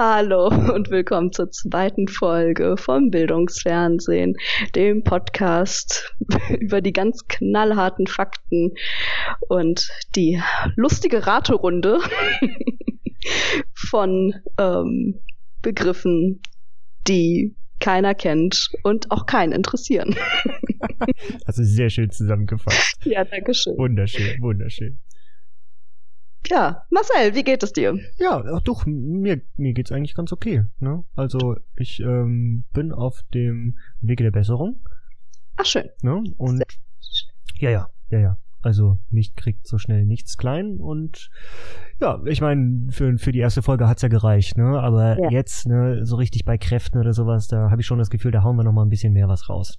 [0.00, 4.36] Hallo und willkommen zur zweiten Folge vom Bildungsfernsehen,
[4.76, 6.14] dem Podcast
[6.60, 8.74] über die ganz knallharten Fakten
[9.48, 10.40] und die
[10.76, 11.98] lustige Raterunde
[13.74, 15.18] von ähm,
[15.62, 16.42] Begriffen,
[17.08, 20.14] die keiner kennt und auch keinen interessieren.
[21.46, 22.98] Das ist sehr schön zusammengefasst.
[23.04, 23.76] Ja, danke schön.
[23.76, 25.00] Wunderschön, wunderschön.
[26.46, 27.98] Ja, Marcel, wie geht es dir?
[28.18, 30.64] Ja, ach doch, mir, mir geht's eigentlich ganz okay.
[30.78, 31.04] Ne?
[31.14, 34.80] Also ich ähm, bin auf dem Wege der Besserung.
[35.56, 35.88] Ach schön.
[36.02, 36.22] Ne?
[36.36, 36.62] Und
[37.58, 38.38] ja, ja, ja, ja.
[38.60, 41.30] Also mich kriegt so schnell nichts klein und
[42.00, 44.80] ja, ich meine, für, für die erste Folge hat's ja gereicht, ne?
[44.80, 45.30] Aber Ja.
[45.30, 48.42] jetzt, ne, so richtig bei Kräften oder sowas, da habe ich schon das Gefühl, da
[48.42, 49.78] hauen wir noch mal ein bisschen mehr was raus.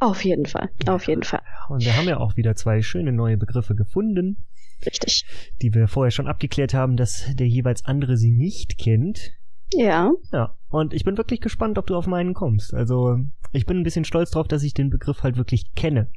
[0.00, 1.40] Auf jeden Fall, auf jeden Fall.
[1.68, 4.44] Und wir haben ja auch wieder zwei schöne neue Begriffe gefunden,
[4.86, 5.24] Richtig.
[5.62, 9.32] die wir vorher schon abgeklärt haben, dass der jeweils andere sie nicht kennt.
[9.74, 12.72] Ja, Ja, und ich bin wirklich gespannt, ob du auf meinen kommst.
[12.72, 13.18] Also,
[13.52, 16.08] ich bin ein bisschen stolz drauf, dass ich den Begriff halt wirklich kenne.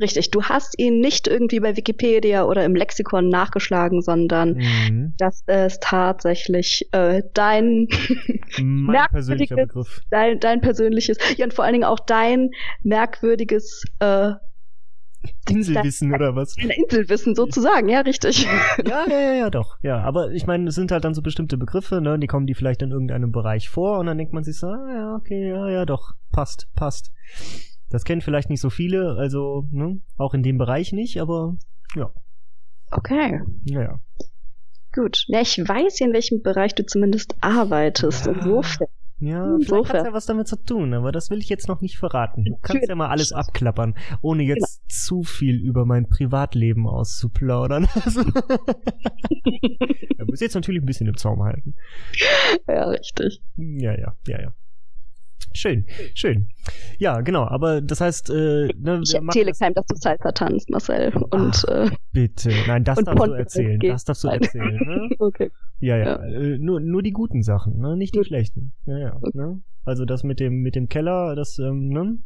[0.00, 0.30] richtig.
[0.30, 5.14] Du hast ihn nicht irgendwie bei Wikipedia oder im Lexikon nachgeschlagen, sondern Mhm.
[5.18, 7.86] das ist tatsächlich äh, dein,
[8.58, 10.00] Merkwürdiges- persönlicher Begriff.
[10.10, 12.50] dein, dein persönliches, ja und vor allen Dingen auch dein
[12.82, 14.32] merkwürdiges äh,
[15.48, 16.56] Inselwissen oder was?
[16.56, 18.46] Inselwissen sozusagen, ja, richtig.
[18.86, 19.76] Ja, ja, ja, ja, doch.
[19.82, 22.18] Ja, aber ich meine, es sind halt dann so bestimmte Begriffe, ne?
[22.18, 24.88] Die kommen die vielleicht in irgendeinem Bereich vor und dann denkt man sich so, ah,
[24.94, 27.12] ja, okay, ja, ja, doch, passt, passt.
[27.90, 30.00] Das kennen vielleicht nicht so viele, also, ne?
[30.16, 31.56] Auch in dem Bereich nicht, aber
[31.96, 32.10] ja,
[32.90, 34.00] Okay, ja, ja.
[34.92, 35.24] gut.
[35.28, 38.26] Ja, ich weiß, in welchem Bereich du zumindest arbeitest.
[38.26, 38.32] Ja.
[38.32, 38.88] Insofern.
[39.20, 41.82] Ja, Hm, vielleicht hat's ja was damit zu tun, aber das will ich jetzt noch
[41.82, 42.44] nicht verraten.
[42.44, 47.86] Du kannst ja mal alles abklappern, ohne jetzt zu viel über mein Privatleben auszuplaudern.
[48.02, 48.22] Also,
[50.16, 51.74] da muss jetzt natürlich ein bisschen im Zaum halten.
[52.66, 53.42] Ja, richtig.
[53.56, 54.54] Ja, ja, ja, ja.
[55.52, 56.48] Schön, schön.
[56.98, 60.70] Ja, genau, aber das heißt, äh, ne, Ich erzähle das, keinem, dass du Salsa tanzt,
[60.70, 61.12] Marcel.
[61.30, 62.52] Und äh, bitte.
[62.66, 63.80] Nein, das darfst du Poncho erzählen.
[63.80, 64.76] Das darfst du erzählen.
[64.76, 65.08] Ne?
[65.18, 65.50] okay.
[65.80, 66.04] Ja, ja.
[66.04, 66.24] Ja.
[66.24, 67.96] Äh, nur, nur die guten Sachen, ne?
[67.96, 68.72] Nicht die schlechten.
[68.86, 69.20] Ja, ja.
[69.32, 69.60] Ne?
[69.84, 72.18] Also das mit dem mit dem Keller, das, ähm, ne?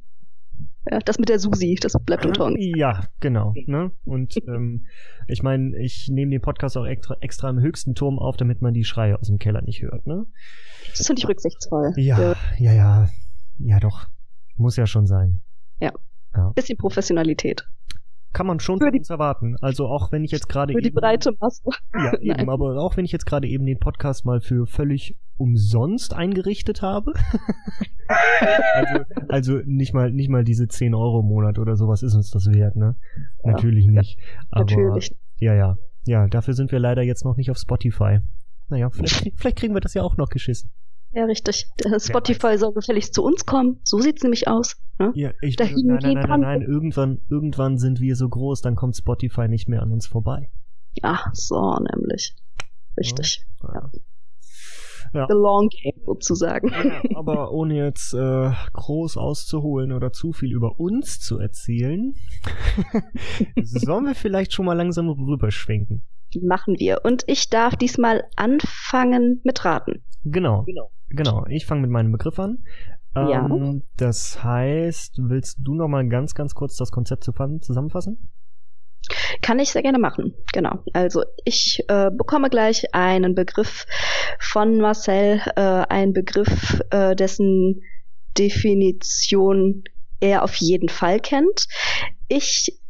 [0.91, 2.56] Ja, das mit der Susi, das bleibt unter uns.
[2.59, 3.55] Ja, genau.
[3.67, 3.91] Ne?
[4.05, 4.87] Und ähm,
[5.27, 8.75] ich meine, ich nehme den Podcast auch extra, extra im höchsten Turm auf, damit man
[8.75, 10.06] die Schreie aus dem Keller nicht hört.
[10.06, 10.27] Ne?
[10.97, 11.93] Das finde ich rücksichtsvoll.
[11.97, 13.09] Ja, Äh, ja, ja.
[13.59, 14.06] Ja, doch.
[14.56, 15.41] Muss ja schon sein.
[16.55, 17.66] bisschen Professionalität.
[18.34, 19.56] Kann man schon Für von die- uns erwarten.
[19.62, 21.62] Also auch wenn ich jetzt gerade Für die breite Masse.
[21.95, 26.12] ja, eben, aber auch wenn ich jetzt gerade eben den Podcast mal für völlig umsonst
[26.15, 27.12] eingerichtet habe.
[28.75, 32.31] also, also nicht mal nicht mal diese 10 Euro im Monat oder sowas ist uns
[32.31, 32.97] das wert, ne?
[33.45, 34.19] Ja, Natürlich nicht.
[34.51, 35.16] Aber Natürlich.
[35.39, 35.77] ja, ja.
[36.06, 38.21] Ja, dafür sind wir leider jetzt noch nicht auf Spotify.
[38.69, 40.71] Naja, vielleicht, vielleicht kriegen wir das ja auch noch geschissen.
[41.15, 41.67] Ja, richtig.
[41.99, 43.79] Spotify soll gefälligst zu uns kommen.
[43.85, 44.77] So sieht's nämlich aus.
[44.99, 45.13] Ne?
[45.15, 48.75] Ja, ich, Da nein, nein, nein, nein, nein, irgendwann, irgendwann sind wir so groß, dann
[48.77, 50.51] kommt Spotify nicht mehr an uns vorbei.
[51.03, 52.35] Ach so, nämlich.
[52.97, 53.45] Richtig.
[53.63, 53.91] Ja.
[55.13, 55.27] Ja.
[55.29, 56.71] The long game sozusagen.
[56.71, 62.15] Ja, aber ohne jetzt äh, groß auszuholen oder zu viel über uns zu erzählen,
[63.63, 66.03] sollen wir vielleicht schon mal langsam rüberschwenken.
[66.43, 67.05] Machen wir.
[67.05, 70.03] Und ich darf diesmal anfangen mit Raten.
[70.25, 70.91] Genau, genau.
[71.49, 72.65] Ich fange mit meinem Begriff an.
[73.15, 73.47] Ja.
[73.47, 78.31] Ähm, das heißt, willst du noch mal ganz, ganz kurz das Konzept zusammen- zusammenfassen?
[79.43, 80.35] Kann ich sehr gerne machen.
[80.53, 80.83] Genau.
[80.95, 83.87] Also ich äh, bekomme gleich einen Begriff
[84.41, 87.83] von Marcel, äh, einen Begriff, äh, dessen
[88.39, 89.85] Definition
[90.21, 91.67] er auf jeden Fall kennt.
[92.29, 92.81] Ich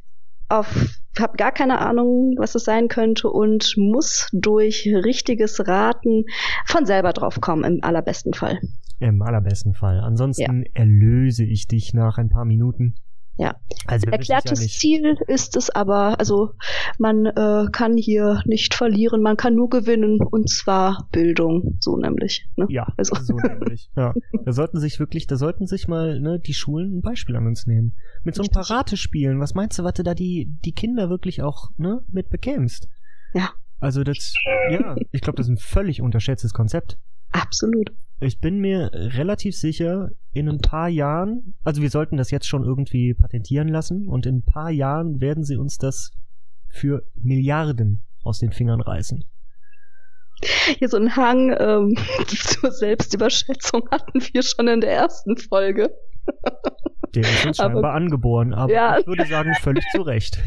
[1.21, 6.25] habe gar keine Ahnung, was es sein könnte und muss durch richtiges Raten
[6.67, 8.59] von selber drauf kommen, im allerbesten Fall.
[9.01, 10.01] Im allerbesten Fall.
[10.01, 12.95] Ansonsten erlöse ich dich nach ein paar Minuten.
[13.37, 13.57] Ja.
[13.87, 14.79] Also ja Erklärtes nicht.
[14.79, 16.53] Ziel ist es aber, also
[16.99, 22.47] man äh, kann hier nicht verlieren, man kann nur gewinnen und zwar Bildung, so nämlich.
[22.57, 22.67] Ne?
[22.69, 23.91] Ja, Also- so nämlich.
[23.97, 24.15] Ja.
[24.45, 27.67] Da sollten sich wirklich, da sollten sich mal ne, die Schulen ein Beispiel an uns
[27.67, 27.95] nehmen.
[28.23, 28.77] Mit so ein paar Richtig.
[28.77, 29.41] Ratespielen.
[29.41, 32.89] Was meinst du, was du da die, die Kinder wirklich auch ne, mit bekämst?
[33.35, 33.51] Ja.
[33.81, 34.33] Also das,
[34.71, 36.99] ja, ich glaube, das ist ein völlig unterschätztes Konzept.
[37.33, 37.91] Absolut.
[38.25, 42.65] Ich bin mir relativ sicher, in ein paar Jahren, also wir sollten das jetzt schon
[42.65, 46.11] irgendwie patentieren lassen und in ein paar Jahren werden sie uns das
[46.71, 49.25] für Milliarden aus den Fingern reißen.
[50.79, 55.95] Hier so ein Hang ähm, zur Selbstüberschätzung hatten wir schon in der ersten Folge.
[57.15, 58.99] Der ist uns scheinbar Aber- angeboren, aber Ja.
[58.99, 60.39] ich würde sagen, völlig zu Recht.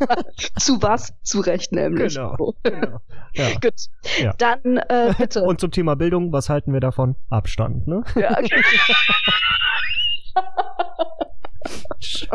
[0.58, 1.14] Zu was?
[1.22, 2.14] Zu Recht nämlich.
[2.14, 2.54] Genau.
[2.62, 2.98] Genau.
[3.34, 3.48] Ja.
[3.62, 3.74] Gut.
[4.20, 4.32] Ja.
[4.38, 5.42] Dann äh, bitte.
[5.42, 7.16] Und zum Thema Bildung, was halten wir davon?
[7.28, 8.02] Abstand, ne?
[8.16, 8.36] ja.
[11.98, 12.28] Schön.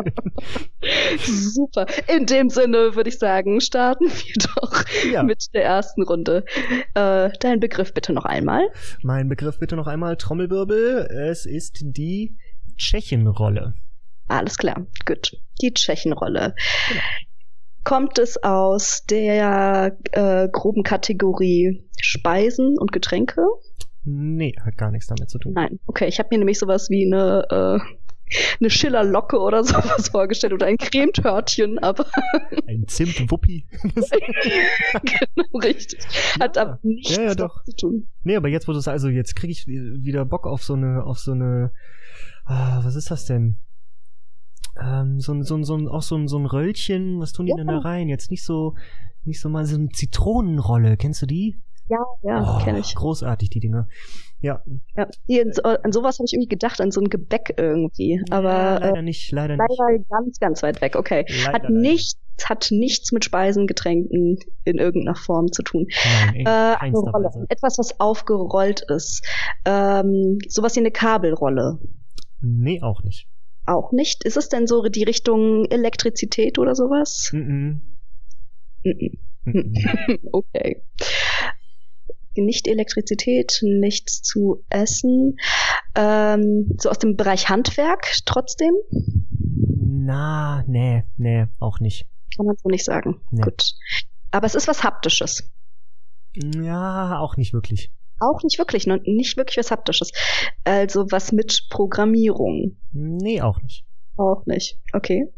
[1.18, 1.86] Super.
[2.06, 5.22] In dem Sinne würde ich sagen, starten wir doch Ja.
[5.22, 6.44] mit der ersten Runde.
[6.94, 8.68] Äh, dein Begriff bitte noch einmal.
[9.02, 11.08] Mein Begriff bitte noch einmal Trommelwirbel.
[11.30, 12.36] Es ist die
[12.76, 13.74] Tschechenrolle.
[14.28, 14.86] Alles klar.
[15.04, 15.36] Gut.
[15.62, 16.54] Die Tschechenrolle.
[17.84, 23.46] Kommt es aus der äh, groben Kategorie Speisen und Getränke?
[24.04, 25.52] Nee, hat gar nichts damit zu tun.
[25.54, 25.78] Nein.
[25.86, 27.78] Okay, ich habe mir nämlich sowas wie eine, äh,
[28.60, 32.06] eine Schillerlocke oder sowas vorgestellt oder ein Cremetörtchen, aber
[32.66, 33.66] Ein Zimtwuppi.
[33.82, 36.00] genau richtig.
[36.40, 36.62] Hat Ja.
[36.62, 37.62] aber nichts Ja, ja, doch.
[37.64, 38.08] zu tun.
[38.24, 41.04] nee, aber jetzt, wo du es also jetzt kriege ich wieder Bock auf so eine,
[41.04, 41.70] auf so eine,
[42.44, 43.56] ah, was ist das denn?
[44.80, 47.46] Ähm, so ein, so ein, so ein, auch so ein, so ein Röllchen, was tun
[47.46, 47.56] die Ja.
[47.56, 48.08] denn da rein?
[48.08, 48.74] Jetzt nicht so,
[49.24, 51.56] nicht so mal so eine Zitronenrolle, kennst du die?
[51.88, 52.94] Ja, ja, Oh, kenne ich.
[52.94, 53.88] Großartig, die Dinger.
[54.40, 54.62] Ja,
[54.96, 55.08] Ja.
[55.26, 58.20] Hier, so, an sowas habe ich irgendwie gedacht, an so ein Gebäck irgendwie.
[58.30, 59.78] Aber ja, äh, leider nicht, leider nicht.
[59.78, 60.96] leider ganz, ganz weit weg.
[60.96, 61.24] Okay.
[61.28, 61.74] Leider, Hat leider.
[61.74, 65.86] nichts, hat nichts mit Speisen, Getränken in irgendeiner Form zu tun.
[66.26, 67.28] Nein, in Äh, eine keinster Rolle.
[67.28, 67.46] Weise.
[67.48, 69.24] Etwas, was aufgerollt ist.
[69.64, 71.78] Ähm, sowas wie eine Kabelrolle.
[72.42, 73.28] Nee, auch nicht.
[73.64, 74.22] Auch nicht.
[74.24, 77.30] Ist es denn so die Richtung Elektrizität oder sowas?
[77.32, 77.82] Mhm.
[78.84, 79.18] Mhm.
[79.44, 79.74] Mhm.
[80.32, 80.82] okay.
[82.42, 85.36] Nicht Elektrizität, nichts zu essen.
[85.94, 88.74] Ähm, so aus dem Bereich Handwerk trotzdem?
[89.78, 92.06] Na, nee, nee, auch nicht.
[92.36, 93.20] Kann man so nicht sagen.
[93.30, 93.42] Nee.
[93.42, 93.72] Gut.
[94.30, 95.50] Aber es ist was Haptisches.
[96.34, 97.90] Ja, auch nicht wirklich.
[98.18, 99.00] Auch nicht wirklich, ne?
[99.04, 100.12] nicht wirklich was Haptisches.
[100.64, 102.76] Also was mit Programmierung.
[102.92, 103.84] Nee, auch nicht.
[104.16, 104.78] Auch nicht.
[104.92, 105.32] Okay.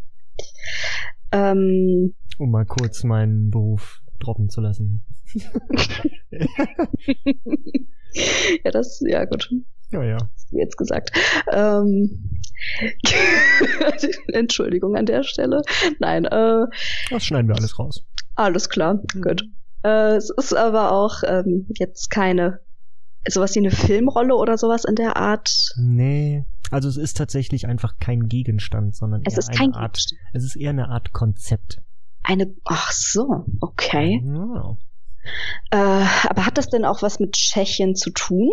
[1.32, 5.04] Ähm, Um mal kurz meinen Beruf droppen zu lassen.
[8.64, 9.50] ja, das, ja gut,
[9.90, 10.18] Ja, ja.
[10.50, 11.10] jetzt gesagt.
[11.52, 12.38] Ähm,
[14.32, 15.62] Entschuldigung an der Stelle.
[16.00, 16.66] Nein, äh,
[17.10, 18.04] Das schneiden wir alles raus.
[18.34, 19.44] alles klar, gut.
[19.84, 22.60] Äh, es ist aber auch ähm, jetzt keine
[23.28, 25.50] sowas wie eine Filmrolle oder sowas in der Art.
[25.76, 26.44] Nee.
[26.70, 29.94] Also es ist tatsächlich einfach kein Gegenstand, sondern Es ist eine Art.
[29.96, 30.20] Gegenstand.
[30.32, 31.78] Es ist eher eine Art Konzept.
[32.22, 34.22] Eine, ach so, okay.
[34.24, 34.76] Ja.
[35.70, 38.50] Äh, aber hat das denn auch was mit Tschechien zu tun?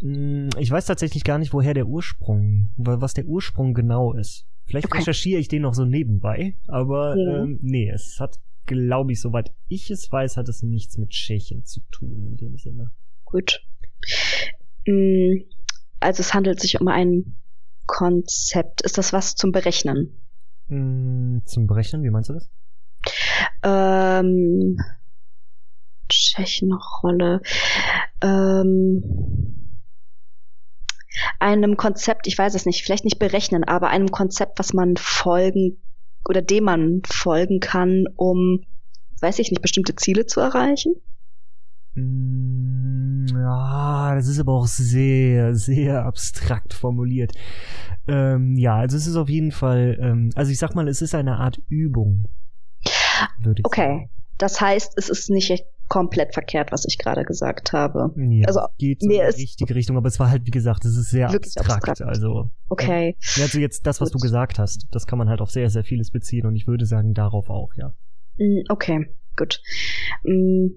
[0.00, 4.46] Mm, Ich weiß tatsächlich gar nicht, woher der Ursprung, wa- was der Ursprung genau ist.
[4.66, 4.98] Vielleicht Okay.
[4.98, 7.42] recherchiere ich den noch so nebenbei, aber Ja.
[7.44, 11.64] ähm, nee, es hat, glaube ich, soweit ich es weiß, hat es nichts mit Tschechien
[11.64, 12.90] zu tun in dem Sinne.
[13.24, 13.60] Gut.
[14.86, 15.42] Mm,
[16.00, 17.36] Also es handelt sich um ein
[17.86, 18.80] Konzept.
[18.82, 20.14] Ist das was zum Berechnen?
[20.68, 22.48] Mm, Zum Berechnen, wie meinst du das?
[23.62, 24.78] Ähm,
[26.34, 27.40] Tschechenrolle.
[28.22, 29.02] Ähm,
[31.38, 35.78] einem Konzept, ich weiß es nicht, vielleicht nicht berechnen, aber einem Konzept, was man folgen
[36.28, 38.64] oder dem man folgen kann, um,
[39.20, 40.94] weiß ich nicht, bestimmte Ziele zu erreichen?
[41.94, 47.32] Mm, Ja, das ist aber auch sehr, sehr abstrakt formuliert.
[48.08, 51.14] Ähm, ja, also es ist auf jeden Fall, ähm, also ich sag mal, es ist
[51.14, 52.24] eine Art Übung.
[53.40, 54.10] Würde ich Okay.
[54.36, 58.12] Das heißt, es ist nicht komplett verkehrt, was ich gerade gesagt habe.
[58.16, 61.10] Ja, Also, geht in die richtige Richtung, aber es war halt, wie gesagt, es ist
[61.10, 62.02] sehr abstrakt, abstrakt.
[62.02, 63.16] Also, Okay.
[63.36, 64.20] ja, also jetzt das, was Gut.
[64.20, 66.86] du gesagt hast, das kann man halt auf sehr, sehr vieles beziehen und ich würde
[66.86, 67.92] sagen, darauf auch, ja.
[68.38, 69.06] Mm, Okay,
[69.36, 69.60] gut.
[70.24, 70.68] Mm,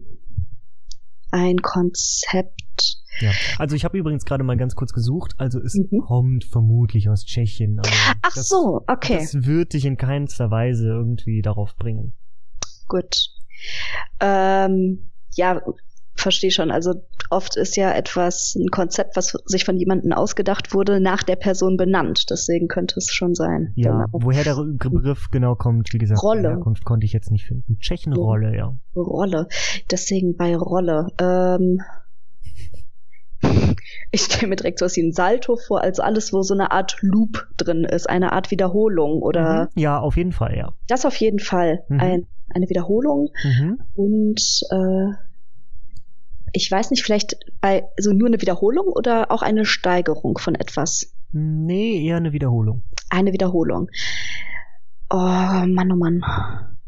[1.32, 2.98] Ein Konzept.
[3.20, 3.32] Ja.
[3.58, 6.01] Also ich habe übrigens gerade mal ganz kurz gesucht, also es Mhm.
[6.01, 7.79] kommt vermutlich aus Tschechien.
[7.79, 7.89] Aber
[8.22, 12.13] Ach das, so, okay, Das wird dich in keinster Weise irgendwie darauf bringen.
[12.88, 13.32] gut.
[14.20, 15.62] Ähm, ja,
[16.16, 16.72] verstehe schon.
[16.72, 16.96] Also
[17.30, 21.78] oft ist ja etwas, ein Konzept, was sich von jemandem ausgedacht wurde, nach der Person
[21.78, 22.26] benannt.
[22.32, 23.72] Deswegen könnte es schon sein.
[23.76, 24.06] Ja, Genau.
[24.24, 26.50] woher der Begriff genau kommt, wie gesagt, Rolle.
[26.50, 27.78] Herkunft konnte ich jetzt nicht finden.
[27.80, 28.76] Tschechenrolle, ja.
[28.96, 29.48] Rolle.
[29.92, 31.08] Deswegen bei Rolle.
[31.22, 31.82] Ähm,
[34.12, 36.72] ich stelle mir direkt so was wie ein Salto vor, also alles, wo so eine
[36.72, 39.82] Art Loop drin ist, eine Art Wiederholung oder Mhm.
[39.82, 40.74] Ja, auf jeden Fall, ja.
[40.88, 41.84] das auf jeden Fall.
[41.90, 42.00] Mhm.
[42.00, 43.80] Ein, eine Wiederholung Mhm.
[43.96, 45.12] und äh,
[46.54, 51.13] ich weiß nicht, vielleicht bei so nur eine Wiederholung oder auch eine Steigerung von etwas.
[51.32, 52.84] Nee, eher eine Wiederholung.
[53.10, 53.89] Eine Wiederholung.
[55.10, 56.22] Oh Mann, oh Mann.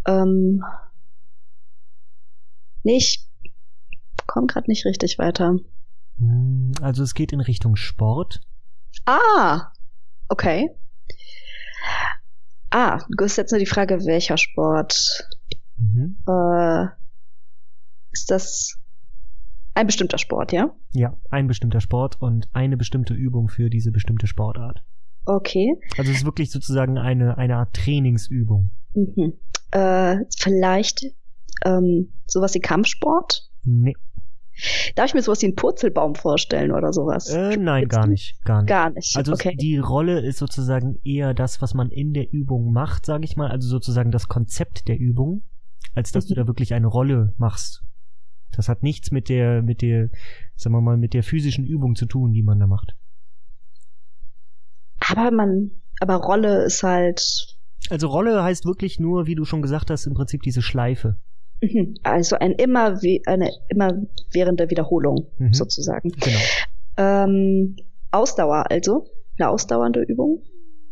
[0.08, 0.64] Ähm,
[2.84, 3.28] nee, ich
[4.28, 5.58] komme gerade nicht richtig weiter.
[6.20, 8.42] Hm, Also es geht in Richtung Sport.
[9.06, 9.72] Ah,
[10.30, 10.70] okay.
[12.72, 15.28] Ah, du hast jetzt nur die Frage, welcher Sport.
[15.80, 16.18] Mhm.
[16.28, 16.88] Äh,
[18.12, 18.78] ist das
[19.74, 20.76] ein bestimmter Sport, ja?
[20.92, 24.84] Ja, ein bestimmter Sport und eine bestimmte Übung für diese bestimmte Sportart.
[25.26, 25.76] Okay.
[25.98, 28.72] Also es ist wirklich sozusagen eine, eine Art Trainingsübung.
[28.94, 29.34] Mhm.
[29.72, 31.06] Äh, vielleicht
[31.66, 33.50] ähm, sowas wie Kampfsport?
[33.64, 33.94] Nee.
[34.96, 37.30] Darf ich mir sowas wie einen Purzelbaum vorstellen oder sowas?
[37.30, 38.44] Äh, nein, gar nicht.
[38.44, 38.70] Gar nicht.
[38.70, 39.16] Gar nicht.
[39.16, 39.56] Also okay.
[39.56, 43.50] die Rolle ist sozusagen eher das, was man in der Übung macht, sage ich mal.
[43.50, 45.44] Also sozusagen das Konzept der Übung,
[45.94, 47.84] als dass du da wirklich eine Rolle machst.
[48.52, 50.10] Das hat nichts mit der, mit der,
[50.56, 52.96] sagen wir mal, mit der physischen Übung zu tun, die man da macht.
[55.00, 57.22] aber man, aber Rolle ist halt,
[57.90, 61.18] Also Rolle heißt wirklich nur, wie du schon gesagt hast, im Prinzip diese Schleife.
[61.62, 65.54] mhm, also ein immer, wie, eine immerwährende Wiederholung Mhm.
[65.54, 66.10] sozusagen.
[66.12, 66.40] Genau.
[66.98, 67.76] Ähm,
[68.12, 70.42] Ausdauer also, eine ausdauernde Übung.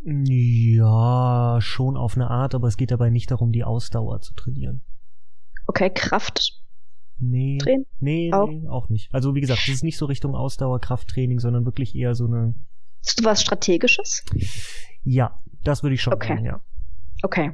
[0.09, 4.81] Ja, schon auf eine Art, aber es geht dabei nicht darum, die Ausdauer zu trainieren.
[5.65, 6.61] Okay, Kraft.
[7.19, 7.57] Nee.
[7.57, 7.85] Training?
[7.99, 8.47] Nee, Auch?
[8.49, 9.13] nee, auch nicht.
[9.13, 12.53] Also wie gesagt, es ist nicht so Richtung Ausdauer, Krafttraining, sondern wirklich eher so eine.
[13.03, 14.23] Ist was Strategisches?
[15.03, 16.29] Ja, das würde ich schon Okay.
[16.35, 16.61] sagen, ja.
[17.23, 17.51] Okay.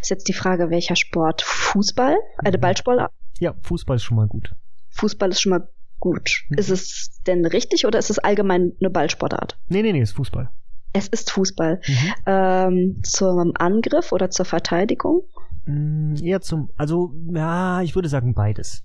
[0.00, 1.42] Ist jetzt die Frage, welcher Sport?
[1.42, 2.16] Fußball?
[2.38, 2.60] Eine Mhm.
[2.60, 3.12] Ballsportart?
[3.40, 4.54] Ja, Fußball ist schon mal gut.
[4.90, 6.44] Fußball ist schon mal gut.
[6.48, 6.58] Mhm.
[6.58, 9.58] Ist es denn richtig oder ist es allgemein eine Ballsportart?
[9.68, 10.50] Nee, nee, nee, ist Fußball.
[10.92, 11.80] Es ist Fußball.
[11.86, 12.14] Mhm.
[12.26, 15.22] Ähm, zum Angriff oder zur Verteidigung?
[15.66, 18.82] Mm, eher zum, also, ja, ich würde sagen beides.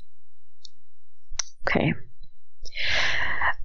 [1.66, 1.96] Okay.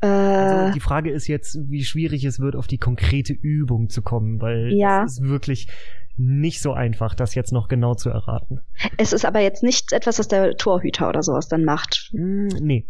[0.00, 4.00] Also Äh, die Frage ist jetzt, wie schwierig es wird, auf die konkrete Übung zu
[4.02, 5.04] kommen, weil Ja.
[5.04, 5.68] es ist wirklich
[6.16, 8.60] nicht so einfach, das jetzt noch genau zu erraten.
[8.96, 12.10] es ist aber jetzt nicht etwas, was der Torhüter oder sowas dann macht.
[12.14, 12.86] Mm, nee.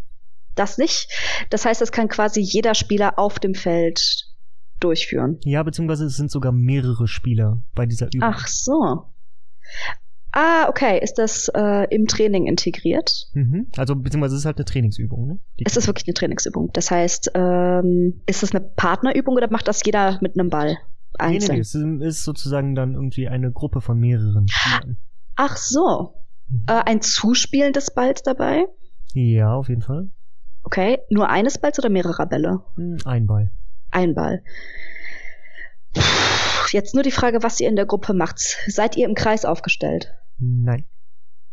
[0.55, 1.09] Das nicht.
[1.49, 4.27] Das heißt, das kann quasi jeder Spieler auf dem Feld
[4.83, 5.39] durchführen.
[5.43, 8.23] Ja, beziehungsweise es sind sogar mehrere Spieler bei dieser Übung.
[8.33, 9.05] Ach so.
[10.33, 10.99] Ah, okay.
[11.01, 13.27] Ist das äh, im Training integriert?
[13.33, 13.67] Mhm.
[13.75, 15.39] Also, beziehungsweise es ist halt eine Trainingsübung, ne?
[15.59, 16.69] Die- Es ist wirklich eine Trainingsübung.
[16.73, 20.69] Das heißt, ähm, ist es eine Partnerübung oder macht das jeder mit einem Ball
[21.19, 21.55] Nee, nee, einzeln?
[21.55, 21.61] nee,
[22.05, 24.97] es ist sozusagen dann irgendwie eine Gruppe von mehreren Spielern.
[25.35, 26.13] Ach so.
[26.47, 26.63] Mhm.
[26.67, 28.65] Äh, ein Zuspielen des Balls dabei?
[29.13, 30.09] Ja, auf jeden Fall.
[30.63, 30.99] Okay.
[31.09, 32.61] Nur eines Balls oder mehrerer Bälle?
[32.75, 33.51] Hm, Ein Ball.
[33.91, 34.43] Ein Ball.
[36.71, 38.39] Jetzt nur die Frage, was ihr in der Gruppe macht.
[38.67, 40.13] Seid ihr im Kreis aufgestellt?
[40.39, 40.85] Nein.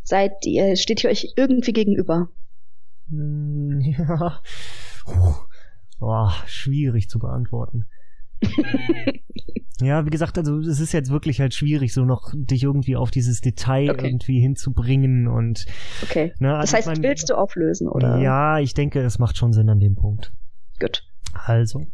[0.04, 2.28] Seid ihr, steht ihr euch irgendwie gegenüber?
[3.11, 4.40] Hm, Ja.
[5.04, 5.35] Puh.
[5.99, 7.87] Boah, schwierig zu beantworten.
[9.80, 13.12] Ja, wie gesagt, also es ist jetzt wirklich halt schwierig, so noch dich irgendwie auf
[13.12, 14.07] dieses Detail Okay.
[14.09, 15.66] irgendwie hinzubringen und
[16.02, 16.33] Okay.
[16.40, 18.18] ne, Das also heißt, ich mein, willst du auflösen, oder?
[18.18, 20.33] Ja, ich denke, es macht schon Sinn an dem Punkt.
[20.80, 21.04] Gut.
[21.33, 21.87] Also,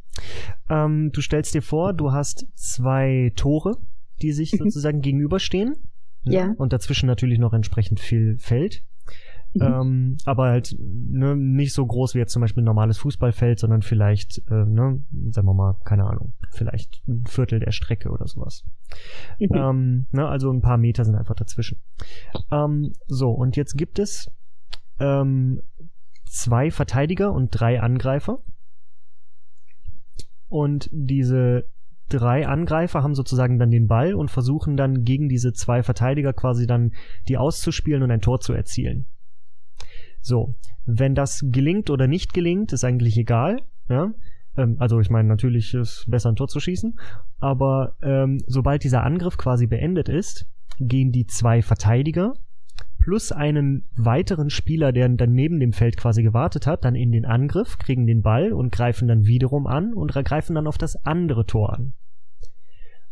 [0.68, 3.76] ähm, du stellst dir vor, du hast zwei Tore,
[4.23, 4.59] die sich Mhm.
[4.59, 5.75] sozusagen gegenüberstehen.
[6.23, 6.54] Ja.
[6.56, 8.83] Und dazwischen natürlich noch entsprechend viel Feld.
[9.52, 9.62] Mhm.
[9.62, 13.83] Ähm, aber halt ne, nicht so groß wie jetzt zum Beispiel ein normales Fußballfeld, sondern
[13.83, 18.64] vielleicht, äh, ne, sagen wir mal, keine Ahnung, vielleicht ein Viertel der Strecke oder sowas.
[19.38, 19.49] Mhm.
[19.54, 21.78] Ähm, ne, also ein paar Meter sind einfach dazwischen.
[22.50, 24.28] Ähm, so, und jetzt gibt es
[24.99, 25.61] ähm,
[26.25, 28.40] zwei Verteidiger und drei Angreifer.
[30.54, 31.64] Und diese
[32.08, 36.68] drei Angreifer haben sozusagen dann den Ball und versuchen dann gegen diese zwei Verteidiger quasi
[36.68, 36.92] dann
[37.26, 39.06] die auszuspielen und ein Tor zu erzielen.
[40.20, 40.54] So,
[40.87, 43.62] wenn das gelingt oder nicht gelingt, ist eigentlich egal.
[43.88, 44.12] Ja?
[44.56, 47.00] Ähm, also ich meine, natürlich ist besser ein Tor zu schießen,
[47.40, 50.46] aber ähm, sobald dieser Angriff quasi beendet ist,
[50.78, 52.34] gehen die zwei Verteidiger
[53.04, 57.26] plus einen weiteren Spieler, der dann neben dem Feld quasi gewartet hat, dann in den
[57.26, 61.44] Angriff, kriegen den Ball und greifen dann wiederum an und greifen dann auf das andere
[61.44, 61.92] Tor an.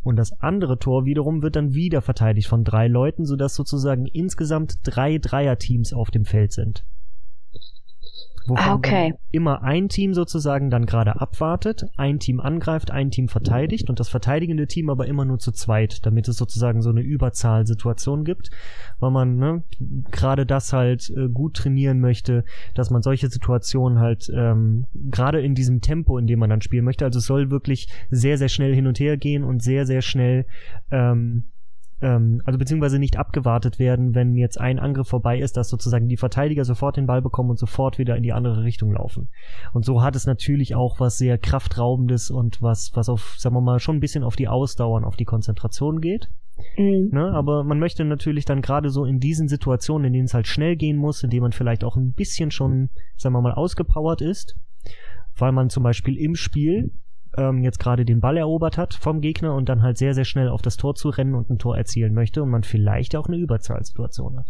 [0.01, 4.79] Und das andere Tor wiederum wird dann wieder verteidigt von drei Leuten, sodass sozusagen insgesamt
[4.83, 6.87] drei Dreierteams auf dem Feld sind.
[8.47, 9.15] Wovon Ah, okay.
[9.31, 14.09] immer ein Team sozusagen dann gerade abwartet, ein Team angreift, ein Team verteidigt und das
[14.09, 18.51] verteidigende Team aber immer nur zu zweit, damit es sozusagen so eine Überzahlsituation gibt,
[18.99, 19.63] weil man ne,
[20.11, 25.55] gerade das halt äh, gut trainieren möchte, dass man solche Situationen halt ähm, gerade in
[25.55, 28.75] diesem Tempo, in dem man dann spielen möchte, also es soll wirklich sehr, sehr schnell
[28.75, 30.47] hin und her gehen und sehr, sehr schnell
[30.91, 31.45] ähm,
[32.03, 36.17] ähm, also beziehungsweise nicht abgewartet werden, wenn jetzt ein Angriff vorbei ist, dass sozusagen die
[36.17, 39.29] Verteidiger sofort den Ball bekommen und sofort wieder in die andere Richtung laufen.
[39.73, 43.61] Und so hat es natürlich auch was sehr kraftraubendes und was, was auf, sagen wir
[43.61, 46.29] mal, schon ein bisschen auf die Ausdauer und auf die Konzentration geht.
[46.77, 47.11] Mhm.
[47.13, 47.33] Ne?
[47.33, 50.77] Aber man möchte natürlich dann gerade so in diesen Situationen, in denen es halt schnell
[50.77, 54.57] gehen muss, in denen man vielleicht auch ein bisschen schon, sagen wir mal, ausgepowert ist,
[55.37, 56.93] weil man zum Beispiel im Spiel
[57.37, 60.49] ähm, jetzt gerade den Ball erobert hat vom Gegner und dann halt sehr, sehr schnell
[60.49, 63.37] auf das Tor zu rennen und ein Tor erzielen möchte und man vielleicht auch eine
[63.37, 64.47] Überzahlsituation hat.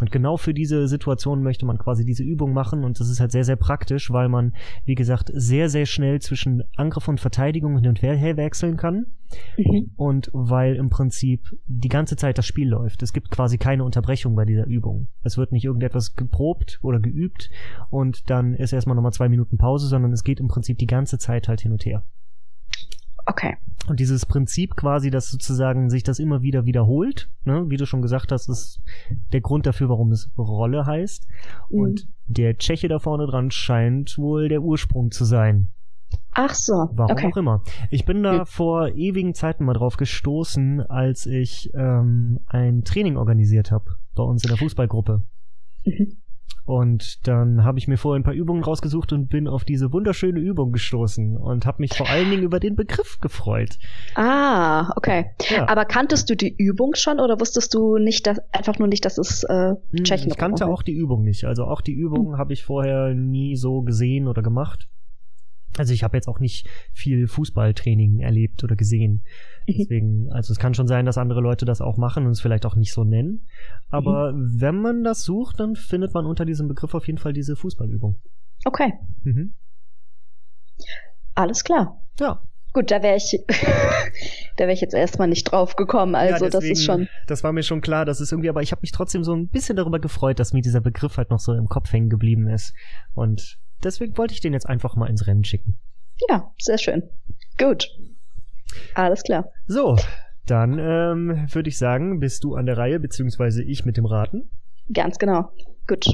[0.00, 3.30] Und genau für diese Situation möchte man quasi diese Übung machen und das ist halt
[3.30, 7.88] sehr, sehr praktisch, weil man, wie gesagt, sehr, sehr schnell zwischen Angriff und Verteidigung hin
[7.88, 9.06] und her wechseln kann.
[9.56, 9.90] Mhm.
[9.96, 13.02] Und weil im Prinzip die ganze Zeit das Spiel läuft.
[13.02, 15.08] Es gibt quasi keine Unterbrechung bei dieser Übung.
[15.22, 17.50] Es wird nicht irgendetwas geprobt oder geübt
[17.90, 21.18] und dann ist erstmal nochmal zwei Minuten Pause, sondern es geht im Prinzip die ganze
[21.18, 22.02] Zeit halt hin und her.
[23.26, 23.56] Okay.
[23.88, 28.00] Und dieses Prinzip quasi, dass sozusagen sich das immer wieder wiederholt, ne, wie du schon
[28.02, 28.80] gesagt hast, ist
[29.32, 31.26] der Grund dafür, warum es Rolle heißt.
[31.68, 31.78] Mhm.
[31.78, 35.68] Und der Tscheche da vorne dran scheint wohl der Ursprung zu sein.
[36.32, 36.72] Ach so.
[36.92, 37.30] Warum okay.
[37.32, 37.62] auch immer.
[37.90, 38.46] Ich bin da mhm.
[38.46, 44.44] vor ewigen Zeiten mal drauf gestoßen, als ich ähm, ein Training organisiert habe bei uns
[44.44, 45.22] in der Fußballgruppe.
[45.84, 46.21] Mhm.
[46.64, 50.38] Und dann habe ich mir vorher ein paar Übungen rausgesucht und bin auf diese wunderschöne
[50.38, 53.78] Übung gestoßen und habe mich vor allen Dingen über den Begriff gefreut.
[54.14, 55.26] Ah, okay.
[55.50, 55.68] Ja.
[55.68, 59.18] Aber kanntest du die Übung schon oder wusstest du nicht, dass einfach nur nicht, dass
[59.18, 61.44] es äh, hm, Tschechen Ich kannte auch die Übung nicht.
[61.44, 62.38] Also auch die Übung hm.
[62.38, 64.88] habe ich vorher nie so gesehen oder gemacht.
[65.78, 69.22] Also ich habe jetzt auch nicht viel Fußballtraining erlebt oder gesehen.
[69.68, 72.66] Deswegen, also es kann schon sein, dass andere Leute das auch machen und es vielleicht
[72.66, 73.46] auch nicht so nennen.
[73.88, 74.60] Aber mhm.
[74.60, 78.18] wenn man das sucht, dann findet man unter diesem Begriff auf jeden Fall diese Fußballübung.
[78.64, 78.92] Okay.
[79.22, 79.54] Mhm.
[81.34, 82.02] Alles klar.
[82.20, 82.42] Ja.
[82.72, 83.38] Gut, da wäre ich,
[84.56, 86.14] da wäre ich jetzt erstmal nicht drauf gekommen.
[86.14, 87.08] Also ja, deswegen, das ist schon.
[87.26, 89.48] Das war mir schon klar, das ist irgendwie, aber ich habe mich trotzdem so ein
[89.48, 92.74] bisschen darüber gefreut, dass mir dieser Begriff halt noch so im Kopf hängen geblieben ist.
[93.14, 95.78] Und deswegen wollte ich den jetzt einfach mal ins Rennen schicken.
[96.28, 97.02] Ja, sehr schön.
[97.58, 97.88] Gut.
[98.94, 99.48] Alles klar.
[99.66, 99.96] So,
[100.46, 104.50] dann ähm, würde ich sagen, bist du an der Reihe, beziehungsweise ich mit dem Raten.
[104.92, 105.50] Ganz genau.
[105.86, 106.06] Gut.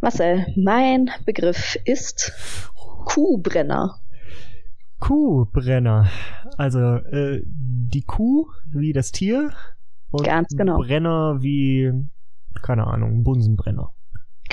[0.00, 2.32] Marcel, mein Begriff ist
[3.04, 4.00] Kuhbrenner.
[4.98, 6.10] Kuhbrenner.
[6.56, 9.50] Also äh, die Kuh wie das Tier
[10.10, 10.78] und Ganz genau.
[10.78, 11.92] Brenner wie,
[12.62, 13.92] keine Ahnung, Bunsenbrenner.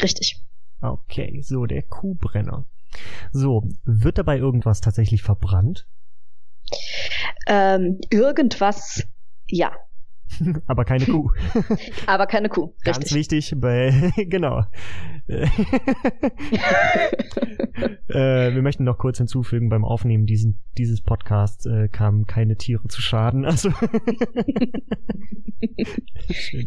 [0.01, 0.41] Richtig.
[0.81, 2.65] Okay, so der Kuhbrenner.
[3.31, 5.87] So, wird dabei irgendwas tatsächlich verbrannt?
[7.47, 9.03] Ähm, irgendwas,
[9.47, 9.71] ja.
[10.67, 11.31] Aber keine Kuh.
[12.05, 12.73] Aber keine Kuh.
[12.83, 13.15] Ganz richtig.
[13.15, 14.65] wichtig bei, genau.
[15.27, 15.47] äh,
[18.53, 23.01] wir möchten noch kurz hinzufügen, beim Aufnehmen diesen, dieses Podcasts äh, kamen keine Tiere zu
[23.01, 23.45] Schaden.
[23.45, 23.71] Also
[26.29, 26.65] Schön.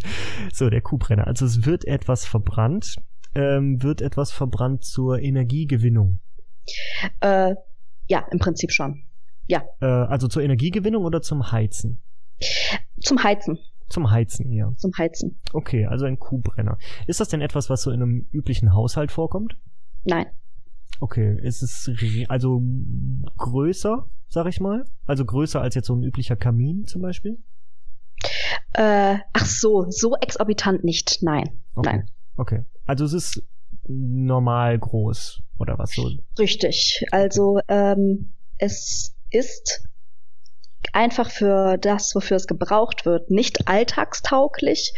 [0.53, 1.27] So, der Kuhbrenner.
[1.27, 2.97] Also es wird etwas verbrannt.
[3.35, 6.19] Ähm, wird etwas verbrannt zur Energiegewinnung?
[7.21, 7.55] Äh,
[8.09, 9.05] ja, im Prinzip schon.
[9.47, 9.63] Ja.
[9.81, 12.01] Äh, also zur Energiegewinnung oder zum Heizen?
[13.01, 13.59] Zum Heizen.
[13.89, 14.73] Zum Heizen, ja.
[14.77, 15.41] Zum Heizen.
[15.53, 16.79] Okay, also ein Kuhbrenner.
[17.07, 19.57] Ist das denn etwas, was so in einem üblichen Haushalt vorkommt?
[20.05, 20.27] Nein.
[21.01, 21.91] Okay, ist es
[22.29, 22.63] also
[23.39, 24.85] größer, sag ich mal?
[25.07, 27.39] Also größer als jetzt so ein üblicher Kamin zum Beispiel?
[28.75, 31.23] Äh, ach so, so exorbitant nicht.
[31.23, 31.59] Nein.
[31.75, 31.97] Okay.
[31.97, 32.09] Nein.
[32.41, 32.65] Okay.
[32.87, 33.43] Also es ist
[33.87, 36.11] normal groß oder was so?
[36.39, 37.05] Richtig.
[37.11, 39.87] Also ähm, es ist
[40.95, 44.95] einfach für das, wofür es gebraucht wird, nicht alltagstauglich,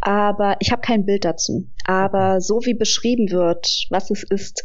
[0.00, 1.68] aber ich habe kein Bild dazu.
[1.84, 4.64] Aber so wie beschrieben wird, was es ist,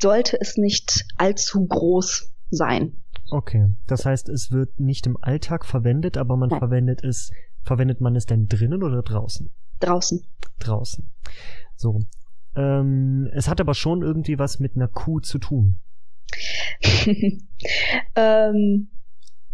[0.00, 3.02] sollte es nicht allzu groß sein.
[3.32, 6.60] Okay, das heißt, es wird nicht im Alltag verwendet, aber man Nein.
[6.60, 7.32] verwendet es,
[7.64, 9.50] verwendet man es denn drinnen oder draußen?
[9.84, 10.24] Draußen.
[10.60, 11.10] Draußen.
[11.76, 12.00] So.
[12.56, 15.76] Ähm, es hat aber schon irgendwie was mit einer Kuh zu tun.
[18.16, 18.88] ähm,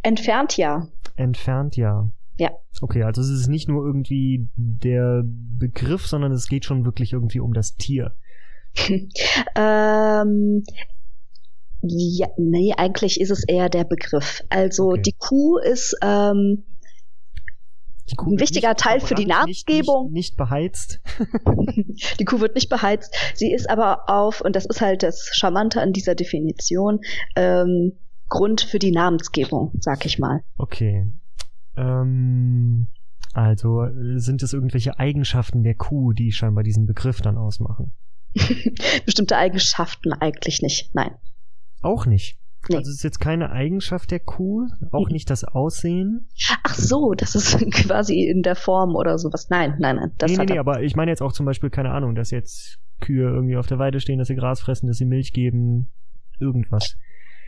[0.02, 0.88] entfernt ja.
[1.16, 2.10] Entfernt ja.
[2.38, 2.50] Ja.
[2.80, 7.40] Okay, also es ist nicht nur irgendwie der Begriff, sondern es geht schon wirklich irgendwie
[7.40, 8.14] um das Tier.
[9.56, 10.64] ähm,
[11.82, 14.42] ja, nee, eigentlich ist es eher der Begriff.
[14.48, 15.02] Also okay.
[15.02, 16.64] die Kuh ist ähm,
[18.18, 20.04] ein wichtiger Teil für die Namensgebung.
[20.06, 21.00] Nicht, nicht, nicht beheizt.
[22.18, 23.14] die Kuh wird nicht beheizt.
[23.34, 27.00] Sie ist aber auf, und das ist halt das Charmante an dieser Definition,
[27.36, 27.92] ähm,
[28.28, 30.42] Grund für die Namensgebung, sag ich mal.
[30.56, 31.12] Okay.
[31.76, 32.86] Ähm,
[33.32, 37.92] also sind es irgendwelche Eigenschaften der Kuh, die scheinbar diesen Begriff dann ausmachen?
[39.04, 41.14] Bestimmte Eigenschaften eigentlich nicht, nein.
[41.82, 42.38] Auch nicht.
[42.68, 42.76] Nee.
[42.76, 45.12] Also es ist jetzt keine Eigenschaft der Kuh, auch mhm.
[45.12, 46.28] nicht das Aussehen.
[46.62, 49.48] Ach so, das ist quasi in der Form oder sowas.
[49.48, 50.12] Nein, nein, nein.
[50.18, 52.78] Das nee, nee, nee, aber ich meine jetzt auch zum Beispiel, keine Ahnung, dass jetzt
[53.00, 55.90] Kühe irgendwie auf der Weide stehen, dass sie Gras fressen, dass sie Milch geben,
[56.38, 56.96] irgendwas.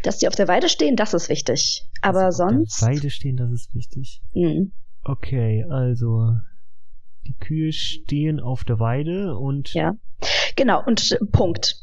[0.03, 1.87] Dass die auf der Weide stehen, das ist wichtig.
[2.01, 2.83] Aber dass sonst.
[2.83, 4.23] Auf der Weide stehen, das ist wichtig.
[4.35, 4.73] Mhm.
[5.05, 6.37] Okay, also
[7.27, 9.73] die Kühe stehen auf der Weide und.
[9.75, 9.93] Ja.
[10.57, 11.77] Genau, und Punkt.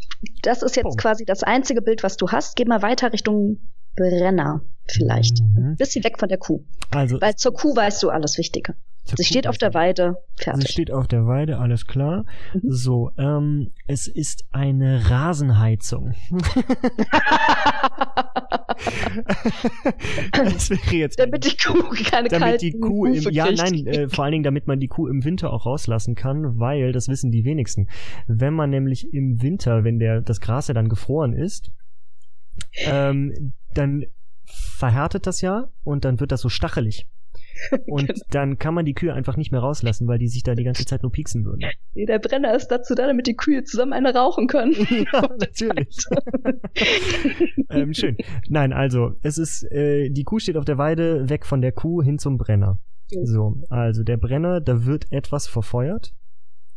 [0.44, 1.02] Das ist jetzt Punkt.
[1.02, 2.56] quasi das einzige Bild, was du hast.
[2.56, 3.58] Geh mal weiter Richtung
[3.96, 5.40] Brenner vielleicht.
[5.42, 5.76] Mhm.
[5.78, 6.64] Bisschen weg von der Kuh.
[6.92, 8.76] Also, Weil zur Kuh weißt du alles Wichtige.
[9.06, 10.70] Sie Kuh- steht auf der Weide, Sie fertig.
[10.70, 12.26] steht auf der Weide, alles klar.
[12.54, 12.62] Mhm.
[12.72, 16.14] So, ähm, es ist eine Rasenheizung.
[20.32, 21.20] das wäre jetzt.
[21.20, 23.60] Damit die Kuh keine damit die Kuh im, Hufe ja kriegt.
[23.60, 26.92] nein äh, vor allen Dingen damit man die Kuh im Winter auch rauslassen kann weil
[26.92, 27.88] das wissen die wenigsten
[28.28, 31.72] wenn man nämlich im Winter wenn der das Gras ja dann gefroren ist
[32.86, 34.06] ähm, dann
[34.46, 37.08] verhärtet das ja und dann wird das so stachelig
[37.88, 38.22] und Genau.
[38.32, 40.86] dann kann man die Kühe einfach nicht mehr rauslassen weil die sich da die ganze
[40.86, 41.62] Zeit nur pieksen würden
[41.94, 44.74] Nee, Der Brenner ist dazu da, damit die Kühe zusammen eine rauchen können.
[45.14, 45.98] ja, natürlich.
[47.70, 48.18] ähm, schön.
[48.48, 52.02] Nein, also, es ist, äh, die Kuh steht auf der Weide, weg von der Kuh
[52.02, 52.80] hin zum Brenner.
[53.24, 56.14] So, also der Brenner, da wird etwas verfeuert.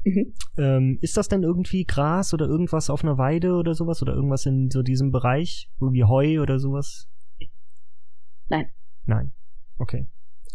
[0.05, 0.33] Mhm.
[0.57, 4.03] Ähm, ist das denn irgendwie Gras oder irgendwas auf einer Weide oder sowas?
[4.03, 5.71] Oder irgendwas in so diesem Bereich?
[5.81, 7.09] Irgendwie Heu oder sowas?
[8.49, 8.67] Nein.
[9.05, 9.33] Nein.
[9.79, 10.07] Okay.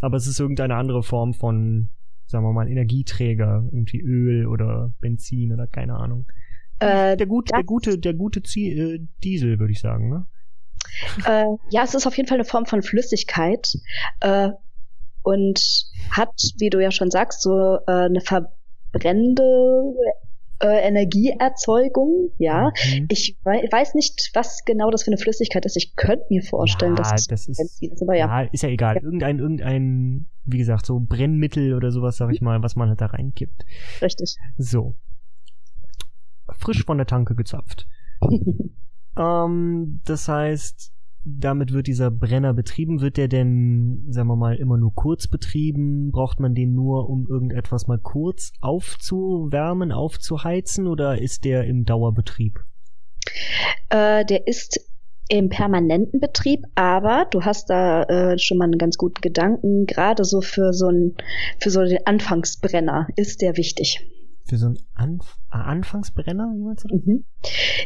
[0.01, 1.89] Aber es ist irgendeine andere Form von,
[2.27, 6.25] sagen wir mal, Energieträger, irgendwie Öl oder Benzin oder keine Ahnung.
[6.79, 10.25] Äh, Der gute, der gute, der gute Zie äh, Diesel, würde ich sagen, ne?
[11.25, 13.67] äh, ja, es ist auf jeden Fall eine Form von Flüssigkeit
[14.19, 14.49] äh,
[15.23, 15.59] und
[16.11, 19.43] hat, wie du ja schon sagst, so äh, eine verbrennende
[20.59, 22.31] äh, Energieerzeugung.
[22.37, 23.07] Ja, Mhm.
[23.09, 25.77] ich wei weiß nicht, was genau das für eine Flüssigkeit ist.
[25.77, 28.41] Ich könnte mir vorstellen, ja, dass es das ist, ist, aber ja.
[28.43, 28.95] ja, ist ja egal.
[28.95, 29.01] Ja.
[29.03, 33.07] Irgendein, irgendein, wie gesagt, so Brennmittel oder sowas, sag ich mal, was man halt da
[33.07, 33.65] reinkippt.
[34.01, 34.37] richtig.
[34.57, 34.95] So.
[36.59, 37.87] Frisch von der Tanke gezapft.
[39.19, 40.93] Ähm, das heißt,
[41.39, 43.01] damit wird dieser Brenner betrieben.
[43.01, 46.11] Wird der denn, sagen wir mal, immer nur kurz betrieben?
[46.11, 52.59] Braucht man den nur, um irgendetwas mal kurz aufzuwärmen, aufzuheizen oder ist der im Dauerbetrieb?
[53.89, 54.79] Äh, der ist
[55.29, 59.85] im permanenten Betrieb, aber du hast da äh, schon mal einen ganz guten Gedanken.
[59.85, 61.15] Gerade so für so ein
[61.59, 64.07] für so den Anfangsbrenner ist der wichtig.
[64.47, 67.05] Für so einen Anf äh, Anfangsbrenner, wie du das?
[67.05, 67.25] Mhm.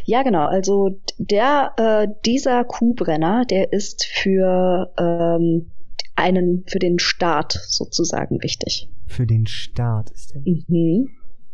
[0.04, 0.46] Ja, genau.
[0.46, 5.70] Also der äh, dieser Kuhbrenner, der ist für ähm,
[6.14, 8.88] einen für den Start sozusagen wichtig.
[9.06, 10.42] Für den Start ist der.
[10.42, 11.08] Mhm.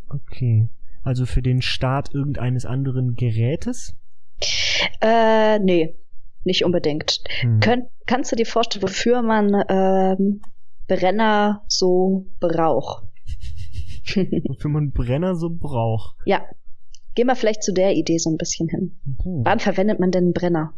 [0.09, 0.69] Okay.
[1.03, 3.95] Also für den Start irgendeines anderen Gerätes?
[5.01, 5.95] Äh, nee,
[6.45, 7.23] nicht unbedingt.
[7.41, 7.61] Hm.
[7.61, 10.43] Könnt, kannst du dir vorstellen, wofür man ähm,
[10.87, 13.08] Brenner so braucht?
[14.49, 16.17] Wofür man Brenner so braucht.
[16.25, 16.43] ja.
[17.15, 18.93] Gehen wir vielleicht zu der Idee so ein bisschen hin.
[19.21, 19.43] Puh.
[19.45, 20.73] Wann verwendet man denn einen Brenner?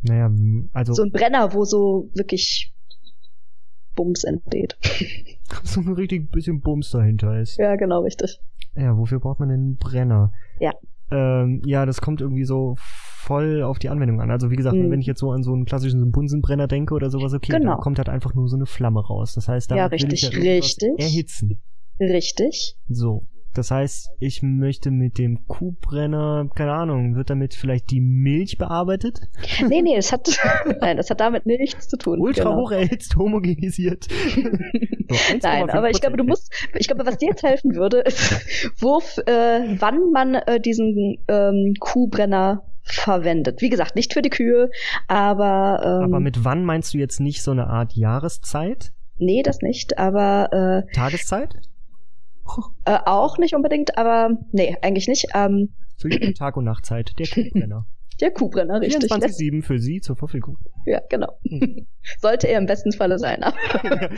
[0.00, 0.30] Naja,
[0.72, 2.72] also So ein Brenner, wo so wirklich
[3.94, 4.76] Bums entsteht.
[5.64, 7.58] so ein richtig bisschen Bums dahinter ist.
[7.58, 8.40] ja, genau, richtig.
[8.74, 10.32] Ja, wofür braucht man denn einen Brenner?
[10.60, 10.72] Ja.
[11.10, 14.30] Ähm, ja, das kommt irgendwie so voll auf die Anwendung an.
[14.30, 14.90] Also wie gesagt, Mhm.
[14.90, 17.52] wenn ich jetzt so an so einen klassischen so einen Bunsenbrenner denke oder sowas, okay,
[17.52, 17.72] Genau.
[17.72, 19.34] dann kommt halt einfach nur so eine Flamme raus.
[19.34, 20.90] Das heißt, da Ja, will ich richtig, ja richtig.
[20.98, 21.60] erhitzen.
[22.00, 22.76] Richtig.
[22.88, 23.26] So.
[23.54, 29.20] Das heißt, ich möchte mit dem Kuhbrenner, keine Ahnung, wird damit vielleicht die Milch bearbeitet?
[29.68, 30.28] Nee, nee, es hat,
[30.80, 32.20] nein, das hat damit nichts zu tun.
[32.20, 32.56] Ultra genau.
[32.56, 34.08] hoch erhitzt, homogenisiert.
[35.06, 35.40] So, 1,5%.
[35.42, 39.00] Nein, aber ich glaube, du musst, ich glaube, was dir jetzt helfen würde, ist, wo,
[39.26, 43.60] äh, wann man äh, diesen ähm, Kuhbrenner verwendet.
[43.60, 44.70] Wie gesagt, nicht für die Kühe,
[45.06, 48.92] aber, ähm, Aber mit wann meinst du jetzt nicht so eine Art Jahreszeit?
[49.18, 51.54] nee, das nicht, aber Tageszeit?
[52.84, 55.26] Äh, auch nicht unbedingt, aber nee, eigentlich nicht.
[55.34, 57.12] Ähm, Zu jedem Tag- und Nachtzeit.
[57.18, 57.86] Der Kuhbrenner.
[58.20, 59.10] der Kuhbrenner, richtig.
[59.10, 60.58] Letzt- 24-7 für Sie zur Verfügung.
[60.86, 61.32] Ja, genau.
[61.48, 61.86] Hm.
[62.20, 63.42] Sollte er im besten Falle sein.
[63.42, 63.56] aber-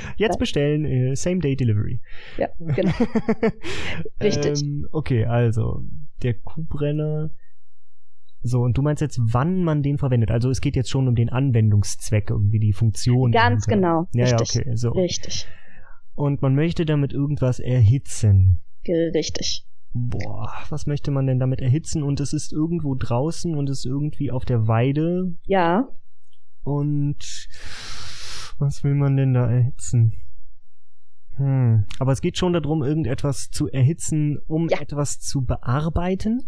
[0.17, 2.01] Jetzt bestellen, äh, Same Day Delivery.
[2.37, 2.93] ja, genau.
[4.23, 4.63] Richtig.
[4.63, 5.83] Ähm, okay, also
[6.23, 7.31] der Kuhbrenner.
[8.43, 10.31] So, und du meinst jetzt, wann man den verwendet?
[10.31, 13.33] Also es geht jetzt schon um den Anwendungszweck, irgendwie die Funktion.
[13.33, 13.89] Ganz dahinter.
[13.89, 14.09] genau.
[14.13, 14.61] Ja, ja, richtig.
[14.67, 14.91] okay, so.
[14.91, 15.47] Richtig.
[16.17, 18.59] Und man möchte damit irgendwas erhitzen.
[18.89, 19.65] Richtig.
[19.93, 22.03] Boah, was möchte man denn damit erhitzen?
[22.03, 25.35] Und es ist irgendwo draußen und es ist irgendwie auf der Weide.
[25.45, 25.89] Ja.
[26.63, 27.49] Und
[28.59, 30.15] was will man denn da erhitzen?
[31.37, 31.85] Hm.
[31.99, 34.81] Aber es geht schon darum, irgendetwas zu erhitzen, um Ja.
[34.81, 36.41] etwas zu bearbeiten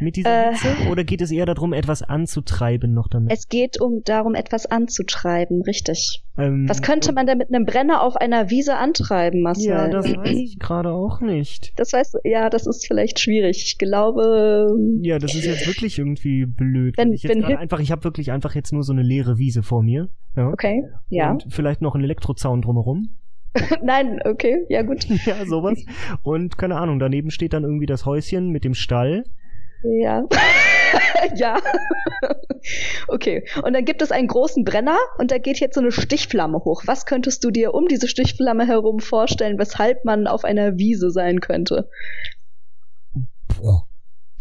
[0.00, 0.54] mit dieser Äh.
[0.54, 0.90] Hitze?
[0.90, 3.32] Oder geht es eher darum, etwas anzutreiben noch damit?
[3.32, 6.22] Es geht um darum, etwas anzutreiben, richtig.
[6.38, 9.66] Ähm, Was könnte man denn mit einem Brenner auf einer Wiese antreiben, Marcel?
[9.66, 11.72] Ja, das weiß ich gerade auch nicht.
[11.76, 13.62] Das weißt du, ja, das ist vielleicht schwierig.
[13.66, 16.96] Ich glaube, Ja, das ist jetzt wirklich irgendwie blöd.
[16.96, 19.82] Wenn- ich jetzt einfach, ich habe wirklich einfach jetzt nur so eine leere Wiese vor
[19.82, 20.08] mir.
[20.36, 20.48] Ja.
[20.48, 21.30] okay, ja.
[21.32, 23.10] Und vielleicht noch einen Elektrozaun drumherum.
[23.82, 25.04] Nein, okay, ja gut.
[25.26, 25.78] ja, sowas.
[26.22, 29.24] Und keine Ahnung, daneben steht dann irgendwie das Häuschen mit dem Stall.
[29.82, 30.24] Ja.
[31.34, 31.58] ja.
[33.08, 33.44] okay.
[33.62, 36.82] Und dann gibt es einen großen Brenner und da geht jetzt so eine Stichflamme hoch.
[36.86, 41.40] Was könntest du dir um diese Stichflamme herum vorstellen, weshalb man auf einer Wiese sein
[41.40, 41.88] könnte?
[43.48, 43.86] Boah.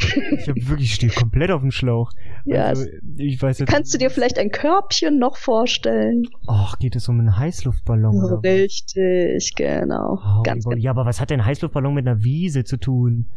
[0.01, 2.11] Ich hab wirklich stehe komplett auf dem Schlauch.
[2.45, 2.85] Ja, also,
[3.17, 6.23] ich weiß jetzt, Kannst du dir vielleicht ein Körbchen noch vorstellen?
[6.47, 8.43] Ach, geht es um einen Heißluftballon oder was?
[8.43, 10.19] Richtig, genau.
[10.23, 10.77] Oh, Ganz genau.
[10.77, 13.27] Ja, aber was hat denn ein Heißluftballon mit einer Wiese zu tun?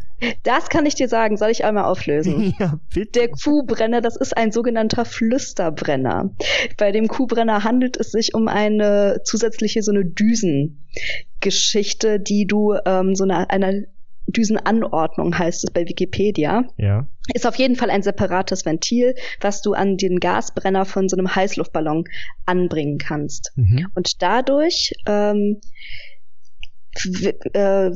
[0.43, 2.55] Das kann ich dir sagen, soll ich einmal auflösen.
[2.59, 3.21] ja, bitte.
[3.21, 6.31] Der Kuhbrenner, das ist ein sogenannter Flüsterbrenner.
[6.77, 13.15] Bei dem Kuhbrenner handelt es sich um eine zusätzliche so eine Düsengeschichte, die du ähm,
[13.15, 13.87] so eine, eine
[14.27, 16.65] Düsenanordnung heißt es bei Wikipedia.
[16.77, 17.07] Ja.
[17.33, 21.35] Ist auf jeden Fall ein separates Ventil, was du an den Gasbrenner von so einem
[21.35, 22.05] Heißluftballon
[22.47, 23.53] anbringen kannst.
[23.57, 23.89] Mhm.
[23.95, 25.61] Und dadurch ähm,
[27.53, 27.91] äh,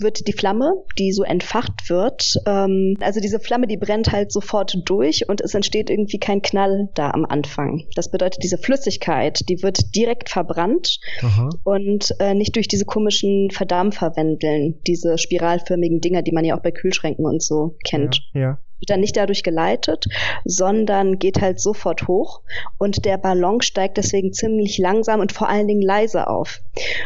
[0.00, 4.76] wird die Flamme, die so entfacht wird, ähm, also diese Flamme, die brennt halt sofort
[4.84, 7.86] durch und es entsteht irgendwie kein Knall da am Anfang.
[7.94, 11.50] Das bedeutet, diese Flüssigkeit, die wird direkt verbrannt Aha.
[11.64, 16.70] und äh, nicht durch diese komischen Verdampferwendeln, diese spiralförmigen Dinger, die man ja auch bei
[16.70, 18.40] Kühlschränken und so kennt Ja.
[18.40, 18.58] ja.
[18.84, 20.04] Wird dann nicht dadurch geleitet,
[20.44, 22.42] sondern geht halt sofort hoch
[22.78, 26.60] und der Ballon steigt deswegen ziemlich langsam und vor allen Dingen leise auf.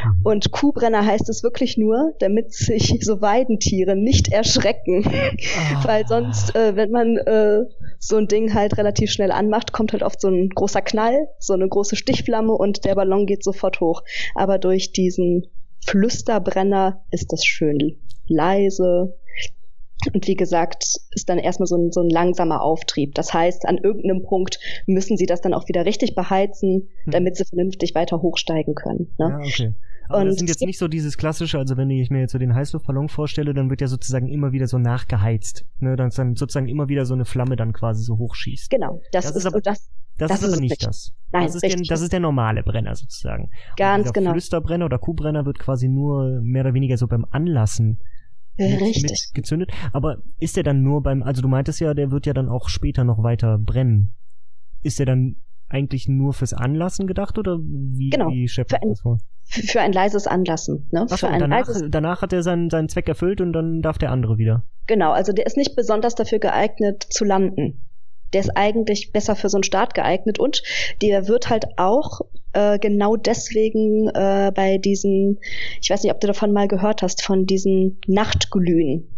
[0.04, 0.20] Mhm.
[0.24, 5.84] Und Kuhbrenner heißt es wirklich nur, damit sich so Weidentiere nicht erschrecken, Ah.
[5.84, 7.60] weil sonst, äh, wenn man äh,
[7.98, 11.52] so ein Ding halt relativ schnell anmacht, kommt halt oft so ein großer Knall, so
[11.52, 14.02] eine große Stichflamme und der Ballon geht sofort hoch.
[14.34, 15.46] Aber durch diesen
[15.86, 19.14] Flüsterbrenner ist das schön leise,
[20.14, 23.14] und wie gesagt, ist dann erstmal so ein, so ein langsamer Auftrieb.
[23.14, 27.10] Das heißt, an irgendeinem Punkt müssen sie das dann auch wieder richtig beheizen, Hm.
[27.12, 29.10] damit sie vernünftig weiter hochsteigen können.
[29.18, 29.28] Ne?
[29.30, 29.74] Ja, okay.
[30.10, 32.32] Aber das Und sind es jetzt nicht so dieses klassische, also wenn ich mir jetzt
[32.32, 35.66] so den Heißluftballon vorstelle, dann wird ja sozusagen immer wieder so nachgeheizt.
[35.80, 38.70] Ne, dann ist dann sozusagen immer wieder so eine Flamme dann quasi so hochschießt.
[38.70, 41.12] Genau, das, Das ist, ist aber- und das Das, Das ist ist aber nicht das.
[41.30, 43.50] Nein, das ist, der, das ist der normale Brenner sozusagen.
[43.76, 44.30] ganz Dieser genau.
[44.32, 48.00] Flüsterbrenner oder Kuhbrenner wird quasi nur mehr oder weniger so beim Anlassen
[48.58, 49.02] Richtig.
[49.02, 49.70] mit gezündet.
[49.92, 52.68] Aber ist der dann nur beim, also du meintest ja, der wird ja dann auch
[52.68, 54.14] später noch weiter brennen.
[54.82, 55.36] Ist der dann
[55.68, 58.30] eigentlich nur fürs Anlassen gedacht oder wie, Genau.
[58.30, 59.18] wie schätzt Für man ein- das vor?
[59.44, 60.88] Für, ein leises Anlassen.
[60.92, 61.06] Ne?
[61.10, 63.96] Ach für ein danach, leises, danach hat er seinen, seinen Zweck erfüllt und dann darf
[63.98, 64.64] der andere wieder.
[64.86, 67.82] genau, also der ist nicht besonders dafür geeignet zu landen.
[68.32, 70.62] Der ist eigentlich besser für so einen Start geeignet und
[71.02, 72.20] der wird halt auch
[72.52, 75.38] äh, genau deswegen äh, bei diesen,
[75.80, 79.08] ich weiß nicht, ob du davon mal gehört hast, von diesen Nachtglühen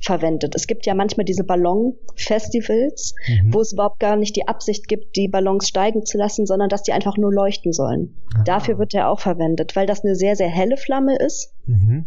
[0.00, 0.54] verwendet.
[0.56, 3.54] Es gibt ja manchmal diese Ballonfestivals, Mhm.
[3.54, 6.82] wo es überhaupt gar nicht die Absicht gibt, die Ballons steigen zu lassen, sondern dass
[6.82, 8.16] die einfach nur leuchten sollen.
[8.36, 8.42] Ah.
[8.44, 12.06] Dafür wird er auch verwendet, weil das eine sehr, sehr helle Flamme ist Mhm.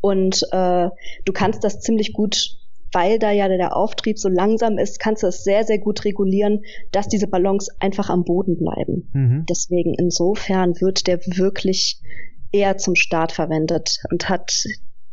[0.00, 0.88] und äh,
[1.26, 2.56] du kannst das ziemlich gut,
[2.92, 6.62] weil da ja der Auftrieb so langsam ist, kannst du es sehr, sehr gut regulieren,
[6.92, 9.10] dass diese Ballons einfach am Boden bleiben.
[9.12, 9.46] Mhm.
[9.48, 12.00] Deswegen insofern wird der wirklich
[12.52, 14.52] eher zum Start verwendet und hat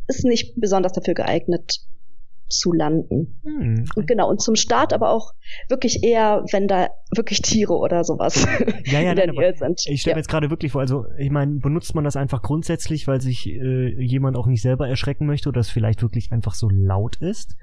[0.08, 1.80] ist nicht besonders dafür geeignet
[2.48, 3.40] zu landen.
[3.44, 3.84] Hm.
[3.94, 5.32] Und genau, und zum Start aber auch
[5.68, 8.46] wirklich eher, wenn da wirklich Tiere oder sowas
[8.84, 9.84] Ja, ja, in der nein, Nähe sind.
[9.86, 10.20] ich stelle mir ja.
[10.20, 14.02] jetzt gerade wirklich vor, also ich meine, benutzt man das einfach grundsätzlich, weil sich äh,
[14.02, 17.56] jemand auch nicht selber erschrecken möchte oder es vielleicht wirklich einfach so laut ist,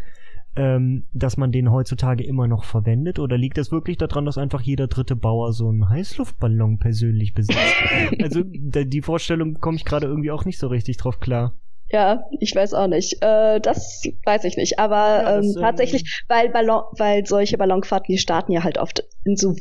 [0.55, 3.19] ähm, dass man den heutzutage immer noch verwendet?
[3.19, 7.59] Oder liegt das wirklich daran, dass einfach jeder dritte Bauer so einen Heißluftballon persönlich besitzt?
[8.21, 11.55] also die Vorstellung komme ich gerade irgendwie auch nicht so richtig drauf klar.
[11.91, 13.21] Ja, ich weiß auch nicht.
[13.21, 14.79] Äh, das weiß ich nicht.
[14.79, 18.77] Aber Ja, das, ähm, ähm, tatsächlich, weil Ballon, weil solche Ballonfahrten, die starten ja halt
[18.79, 19.55] oft in so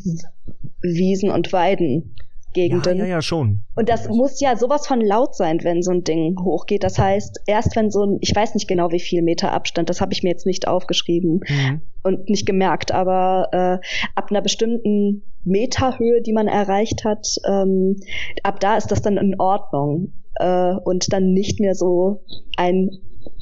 [0.82, 2.14] Wiesen und Weiden.
[2.16, 2.98] Ja, Gegenden.
[2.98, 3.64] ja, ja, schon.
[3.74, 6.84] Und das muss ja sowas von laut sein, wenn so ein Ding hochgeht.
[6.84, 10.00] Das heißt, erst wenn so ein, ich weiß nicht genau, wie viel Meter Abstand, das
[10.00, 11.80] habe ich mir jetzt nicht aufgeschrieben Mhm.
[12.04, 17.96] und nicht gemerkt, aber äh, ab einer bestimmten Meterhöhe, die man erreicht hat, ähm,
[18.44, 22.22] ab da ist das dann in Ordnung äh, und dann nicht mehr so
[22.56, 22.90] ein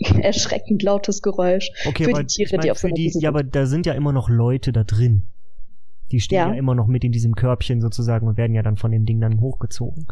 [0.22, 3.04] erschreckend lautes Geräusch Okay, für aber die Tiere, ich mein, die auf so einer die,
[3.04, 5.24] Wiese ja, aber da sind ja immer noch Leute da drin.
[6.10, 6.48] Die stehen ja.
[6.48, 6.54] Ja.
[6.54, 9.40] immer noch mit in diesem Körbchen sozusagen und werden ja dann von dem Ding dann
[9.40, 10.06] hochgezogen.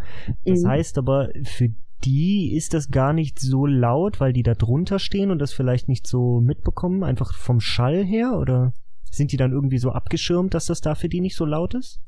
[0.45, 0.69] Das Mhm.
[0.69, 1.71] heißt aber, für
[2.05, 5.89] die ist das gar nicht so laut, weil die da drunter stehen und das vielleicht
[5.89, 8.39] nicht so mitbekommen, einfach vom Schall her?
[8.39, 8.73] Oder
[9.11, 12.01] sind die dann irgendwie so abgeschirmt, dass das da für die nicht so laut ist?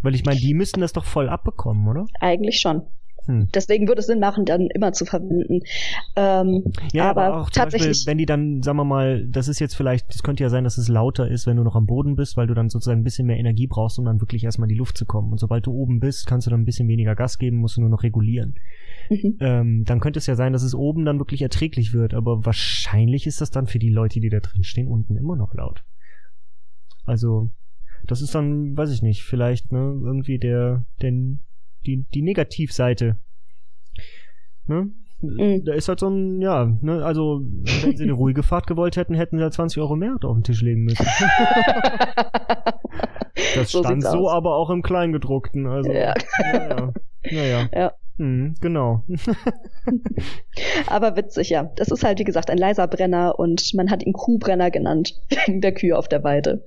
[0.00, 2.06] Weil ich meine, die müssten das doch voll abbekommen, oder?
[2.20, 2.82] Eigentlich schon.
[3.26, 3.48] Hm.
[3.54, 5.60] deswegen würde es Sinn machen, dann immer zu verwenden.
[6.16, 9.58] Ähm, ja, aber, aber auch tatsächlich, Beispiel, wenn die dann, sagen wir mal, das ist
[9.60, 12.16] jetzt vielleicht, das könnte ja sein, dass es lauter ist, wenn du noch am Boden
[12.16, 14.74] bist, weil du dann sozusagen ein bisschen mehr Energie brauchst, um dann wirklich erstmal in
[14.74, 15.32] die Luft zu kommen.
[15.32, 17.80] Und sobald du oben bist, kannst du dann ein bisschen weniger Gas geben, musst du
[17.80, 18.54] nur noch regulieren.
[19.10, 19.36] Mhm.
[19.40, 23.26] Ähm, dann könnte es ja sein, dass es oben dann wirklich erträglich wird, aber wahrscheinlich
[23.26, 25.84] ist das dann für die Leute, die da drin stehen, unten immer noch laut.
[27.04, 27.50] Also,
[28.06, 31.40] das ist dann, weiß ich nicht, vielleicht, ne, irgendwie der, den,
[31.86, 33.16] die, die Negativseite.
[34.66, 34.90] Ne?
[35.20, 35.64] Mhm.
[35.64, 37.42] Da ist halt so ein, ja, ne, also,
[37.82, 40.44] wenn sie eine ruhige Fahrt gewollt hätten, hätten sie halt 20 Euro mehr auf den
[40.44, 41.06] Tisch legen müssen.
[43.54, 44.32] das so stand so aus.
[44.32, 45.92] aber auch im Kleingedruckten, also.
[45.92, 46.14] Ja.
[46.38, 46.92] Naja.
[47.30, 47.68] naja.
[47.72, 47.92] Ja.
[48.16, 49.02] Mhm, genau.
[50.86, 51.70] Aber witzig, ja.
[51.76, 55.60] Das ist halt, wie gesagt, ein leiser Brenner und man hat ihn Kuhbrenner genannt, wegen
[55.60, 56.64] der Kühe auf der Weide.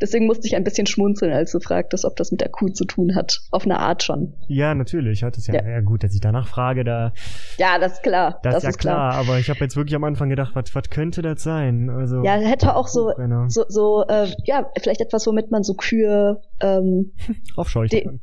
[0.00, 2.84] Deswegen musste ich ein bisschen schmunzeln, als du fragtest, ob das mit der Kuh zu
[2.84, 3.40] tun hat.
[3.50, 4.34] Auf eine Art schon.
[4.46, 5.22] Ja, natürlich.
[5.22, 5.68] Hat es ja, ja.
[5.68, 7.12] ja gut, dass ich danach frage, da.
[7.58, 8.38] Ja, das ist klar.
[8.42, 9.20] Das, das ist ja klar, klar.
[9.20, 11.90] aber ich habe jetzt wirklich am Anfang gedacht, was, was könnte das sein?
[11.90, 12.22] Also.
[12.24, 13.12] Ja, hätte auch so,
[13.48, 17.12] so, so äh, ja, vielleicht etwas, womit man so Kühe ähm,
[17.56, 18.20] aufscheuchen kann.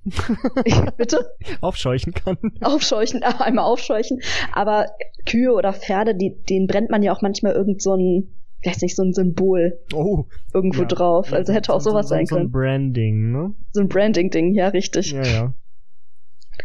[0.98, 1.32] Bitte?
[1.62, 4.22] Aufscheuchen kann aufscheuchen, einmal aufscheuchen.
[4.52, 4.88] Aber
[5.26, 8.30] Kühe oder Pferde, die, denen brennt man ja auch manchmal irgend so ein,
[8.64, 10.88] weiß nicht, so ein Symbol oh, irgendwo ja.
[10.88, 11.34] drauf.
[11.34, 12.42] Also hätte auch sowas so, sein können.
[12.42, 13.54] So ein Branding, ne?
[13.72, 15.12] So ein Branding-Ding, ja, richtig.
[15.12, 15.54] Ja, ja.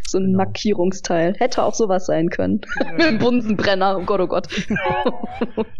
[0.03, 0.37] So ein genau.
[0.37, 1.35] Markierungsteil.
[1.37, 2.61] Hätte auch sowas sein können.
[2.79, 2.85] Ja.
[3.07, 4.47] Ein Bunsenbrenner, oh Gott, oh Gott.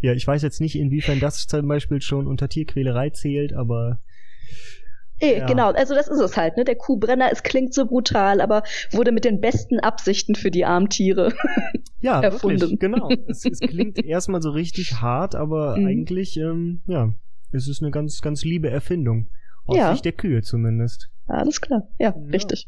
[0.01, 3.99] ja, ich weiß jetzt nicht, inwiefern das zum Beispiel schon unter Tierquälerei zählt, aber
[5.21, 5.45] Eh, ja.
[5.45, 6.63] Genau, also das ist es halt, ne?
[6.63, 10.89] Der Kuhbrenner, es klingt so brutal, aber wurde mit den besten Absichten für die armen
[10.89, 11.31] Tiere
[12.01, 12.61] ja, erfunden.
[12.61, 13.09] Wirklich, genau.
[13.27, 15.87] Es, es klingt erstmal so richtig hart, aber mhm.
[15.87, 17.13] eigentlich, ähm, ja,
[17.51, 19.27] es ist eine ganz, ganz liebe Erfindung.
[19.65, 19.91] Aus ja.
[19.91, 21.09] Sicht der Kühe zumindest.
[21.27, 22.31] Alles klar, ja, ja.
[22.31, 22.67] richtig.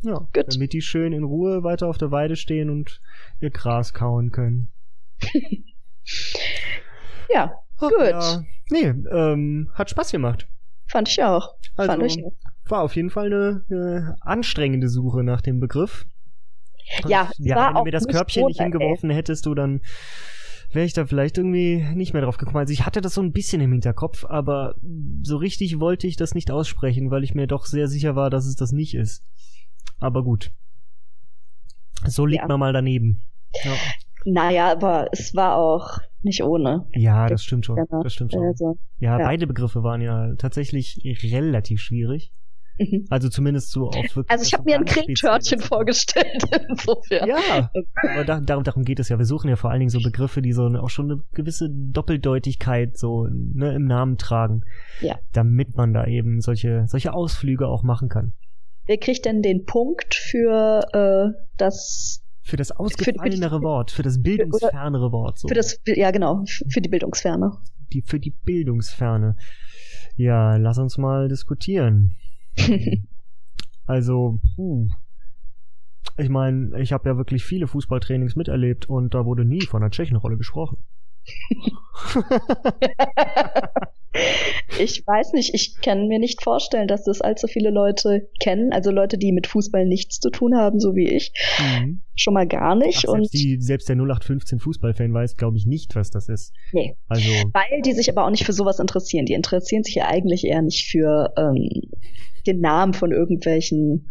[0.00, 0.54] Ja, Gut.
[0.54, 3.02] damit die schön in Ruhe weiter auf der Weide stehen und
[3.40, 4.70] ihr Gras kauen können.
[7.28, 8.08] ja, Ach, gut.
[8.08, 8.42] Ja.
[8.70, 10.48] Nee, ähm, hat Spaß gemacht.
[10.90, 11.54] Fand ich auch.
[11.76, 12.24] Also, Fand ich
[12.70, 16.06] war auf jeden Fall eine, eine anstrengende Suche nach dem Begriff.
[17.06, 19.16] ja, ja war wenn du mir das Körbchen nicht hingeworfen ey.
[19.16, 19.80] hättest, du dann
[20.72, 22.58] wäre ich da vielleicht irgendwie nicht mehr drauf gekommen.
[22.58, 24.76] Also ich hatte das so ein bisschen im Hinterkopf, aber
[25.22, 28.46] so richtig wollte ich das nicht aussprechen, weil ich mir doch sehr sicher war, dass
[28.46, 29.24] es das nicht ist.
[29.98, 30.52] Aber gut.
[32.06, 32.48] So liegt ja.
[32.48, 33.22] man mal daneben.
[33.64, 33.72] Ja.
[34.24, 36.86] Naja, aber es war auch nicht ohne.
[36.92, 37.78] Ja, das stimmt schon.
[37.90, 38.42] Das stimmt schon.
[38.42, 42.32] Also, ja, ja, beide Begriffe waren ja tatsächlich relativ schwierig.
[42.80, 43.06] Mhm.
[43.10, 44.30] Also zumindest so auf wirklich.
[44.30, 47.28] Also ich habe mir ein Cremetörtchen vorgestellt, insofern.
[47.28, 47.70] Ja,
[48.02, 49.18] aber da, darum, darum geht es ja.
[49.18, 52.96] Wir suchen ja vor allen Dingen so Begriffe, die so auch schon eine gewisse Doppeldeutigkeit
[52.96, 54.62] so ne, im Namen tragen.
[55.02, 55.18] Ja.
[55.32, 58.32] Damit man da eben solche, solche Ausflüge auch machen kann.
[58.86, 64.22] Wer kriegt denn den Punkt für äh, das für das ausgefallenere für, Wort, für das
[64.22, 65.38] bildungsfernere Wort.
[65.38, 65.48] So.
[65.48, 67.56] Für das, ja genau, für die Bildungsferne.
[67.92, 69.36] Die, für die Bildungsferne.
[70.16, 72.16] Ja, lass uns mal diskutieren.
[73.86, 74.88] also, puh.
[76.18, 79.90] Ich meine, ich habe ja wirklich viele Fußballtrainings miterlebt und da wurde nie von der
[79.90, 80.78] Tschechenrolle gesprochen.
[84.78, 88.72] ich weiß nicht, ich kann mir nicht vorstellen, dass das allzu viele Leute kennen.
[88.72, 91.32] Also Leute, die mit Fußball nichts zu tun haben, so wie ich.
[91.58, 92.02] Mhm.
[92.16, 93.04] Schon mal gar nicht.
[93.06, 96.52] Ach, selbst, und die, selbst der 0815 Fußballfan weiß, glaube ich, nicht, was das ist.
[96.72, 96.96] Nee.
[97.08, 99.26] Also Weil die sich aber auch nicht für sowas interessieren.
[99.26, 101.68] Die interessieren sich ja eigentlich eher nicht für ähm,
[102.46, 104.08] den Namen von irgendwelchen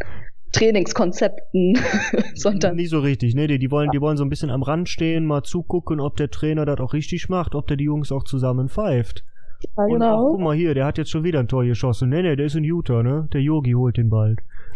[0.51, 1.77] Trainingskonzepten,
[2.35, 2.75] sondern.
[2.75, 3.47] Nicht so richtig, ne?
[3.47, 6.29] Die, die, wollen, die wollen so ein bisschen am Rand stehen, mal zugucken, ob der
[6.31, 9.23] Trainer das auch richtig macht, ob der die Jungs auch zusammen pfeift.
[9.61, 10.27] Ja, Und genau.
[10.27, 12.09] Ach, guck mal hier, der hat jetzt schon wieder ein Tor geschossen.
[12.09, 13.27] Ne, ne, der ist in Utah, ne?
[13.33, 14.39] Der Yogi holt den bald.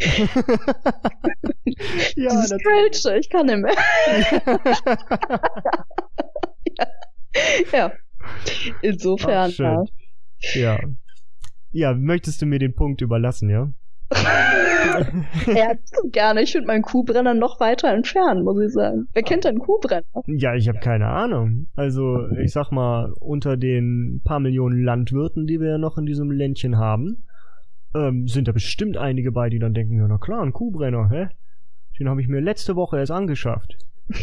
[2.16, 3.74] ja, das ist Kölsche, ich kann nicht mehr.
[7.72, 7.92] ja.
[8.82, 9.52] Insofern.
[9.54, 9.84] Ach, ja.
[10.54, 10.78] ja.
[11.70, 13.72] Ja, möchtest du mir den Punkt überlassen, ja?
[15.46, 15.74] ja,
[16.10, 16.42] gerne.
[16.42, 19.08] Ich würde meinen Kuhbrenner noch weiter entfernen, muss ich sagen.
[19.12, 20.04] Wer kennt denn Kuhbrenner?
[20.26, 21.66] Ja, ich habe keine Ahnung.
[21.74, 26.30] Also, ich sag mal, unter den paar Millionen Landwirten, die wir ja noch in diesem
[26.30, 27.26] Ländchen haben,
[27.94, 31.28] ähm, sind da bestimmt einige bei, die dann denken, ja, na klar, ein Kuhbrenner, hä?
[31.98, 33.76] Den habe ich mir letzte Woche erst angeschafft.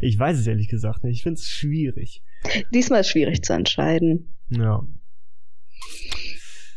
[0.00, 1.18] ich weiß es ehrlich gesagt nicht.
[1.18, 2.22] Ich finde es schwierig.
[2.72, 4.34] Diesmal ist schwierig zu entscheiden.
[4.48, 4.82] Ja.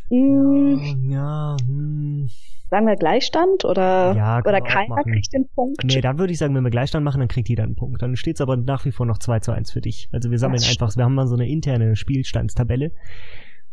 [0.08, 1.10] Hm.
[1.10, 2.28] Ja, hm.
[2.68, 5.84] Sagen wir Gleichstand oder, ja, oder keiner kriegt den Punkt?
[5.84, 8.02] Nee, dann würde ich sagen, wenn wir Gleichstand machen, dann kriegt jeder einen Punkt.
[8.02, 10.08] Dann steht es aber nach wie vor noch 2 zu 1 für dich.
[10.12, 12.90] Also wir sammeln einfach, wir haben mal so eine interne Spielstandstabelle.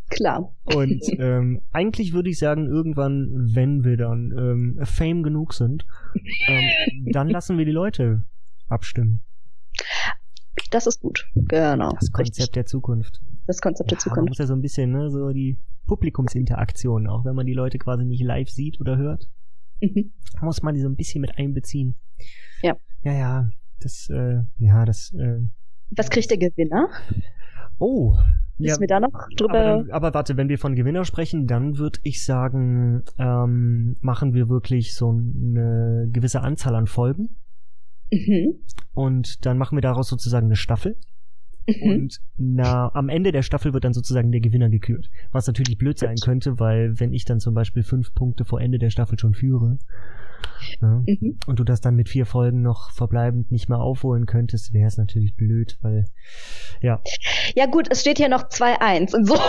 [0.10, 0.54] Klar.
[0.66, 5.88] Und ähm, eigentlich würde ich sagen, irgendwann, wenn wir dann ähm, Fame genug sind,
[6.48, 6.70] ähm,
[7.12, 8.24] dann lassen wir die Leute
[8.68, 9.22] abstimmen.
[10.70, 11.28] Das ist gut.
[11.36, 11.90] Genau.
[12.00, 12.52] Das Konzept Richtig.
[12.52, 13.22] der Zukunft.
[13.48, 14.30] Das Konzept der Ja, man Zukunft.
[14.30, 15.58] muss ja so ein bisschen, ne, so die
[15.88, 19.30] Publikumsinteraktion, auch wenn man die Leute quasi nicht live sieht oder hört,
[19.82, 20.12] Mhm.
[20.42, 21.96] muss man die so ein bisschen mit einbeziehen.
[22.62, 22.76] Ja.
[23.04, 23.50] Ja, ja,
[23.82, 25.42] das, äh, ja, das, äh,
[25.92, 26.88] Was kriegt der Gewinner?
[27.78, 28.16] oh.
[28.60, 29.54] Ja, Müssen wir da noch drüber?
[29.60, 34.34] aber, dann, aber warte, wenn wir von Gewinner sprechen, dann würde ich sagen, ähm, machen
[34.34, 37.36] wir wirklich so eine gewisse Anzahl an Folgen
[38.12, 38.60] mhm.
[38.94, 40.98] und dann machen wir daraus sozusagen eine Staffel.
[41.68, 41.92] Mhm.
[41.92, 45.10] Und na, am Ende der Staffel wird dann sozusagen der Gewinner gekürt.
[45.32, 48.80] Was natürlich blöd sein könnte, weil wenn ich dann zum Beispiel fünf Punkte vor Ende
[48.80, 49.78] der Staffel schon führe
[50.82, 51.38] ja, Mhm.
[51.48, 54.98] und du das dann mit vier Folgen noch verbleibend nicht mehr aufholen könntest, wäre es
[54.98, 56.06] natürlich blöd, weil
[56.82, 57.02] ja.
[57.56, 59.16] Ja gut, es steht hier noch 2-1.
[59.16, 59.36] Und so.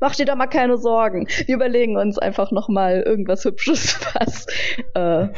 [0.00, 1.26] Mach dir doch mal keine Sorgen.
[1.46, 4.46] Wir überlegen uns einfach noch mal irgendwas Hübsches, was
[4.94, 5.28] äh,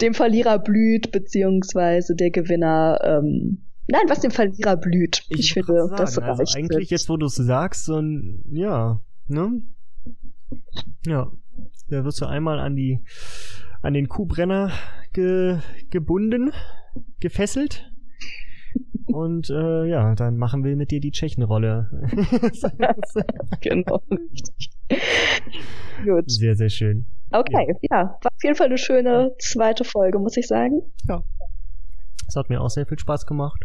[0.00, 2.98] dem Verlierer blüht, beziehungsweise der Gewinner.
[3.02, 5.24] Ähm, nein, was dem Verlierer blüht.
[5.28, 6.56] Ich, wollte finde, gerade das sagen, also reicht.
[6.56, 9.62] eigentlich jetzt, wo du es sagst, so ein ja, ne?
[11.06, 11.30] Ja,
[11.88, 13.00] da wirst du einmal an die
[13.82, 14.72] an den Kuhbrenner
[15.12, 15.58] ge,
[15.90, 16.52] gebunden,
[17.20, 17.90] gefesselt.
[19.04, 21.90] Und äh, ja, dann machen wir mit dir die Tschechenrolle.
[23.60, 24.02] genau.
[24.10, 24.70] richtig.
[26.04, 26.30] Gut.
[26.30, 27.06] sehr, sehr schön.
[27.34, 28.16] Okay, ja.
[28.22, 30.82] War auf jeden Fall eine schöne zweite Folge, muss ich sagen.
[32.28, 33.64] Es hat mir auch sehr viel Spaß gemacht.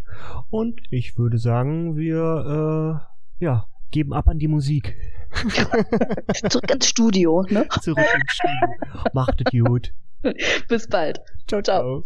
[0.50, 3.00] Und ich würde sagen, wir
[3.40, 4.96] äh, ja, geben ab an die Musik.
[6.48, 7.68] Zurück ins Studio, ne?
[7.80, 9.04] Zurück ins Studio.
[9.12, 9.92] Macht es gut.
[10.68, 11.20] Bis bald.
[11.46, 12.02] Ciao, ciao.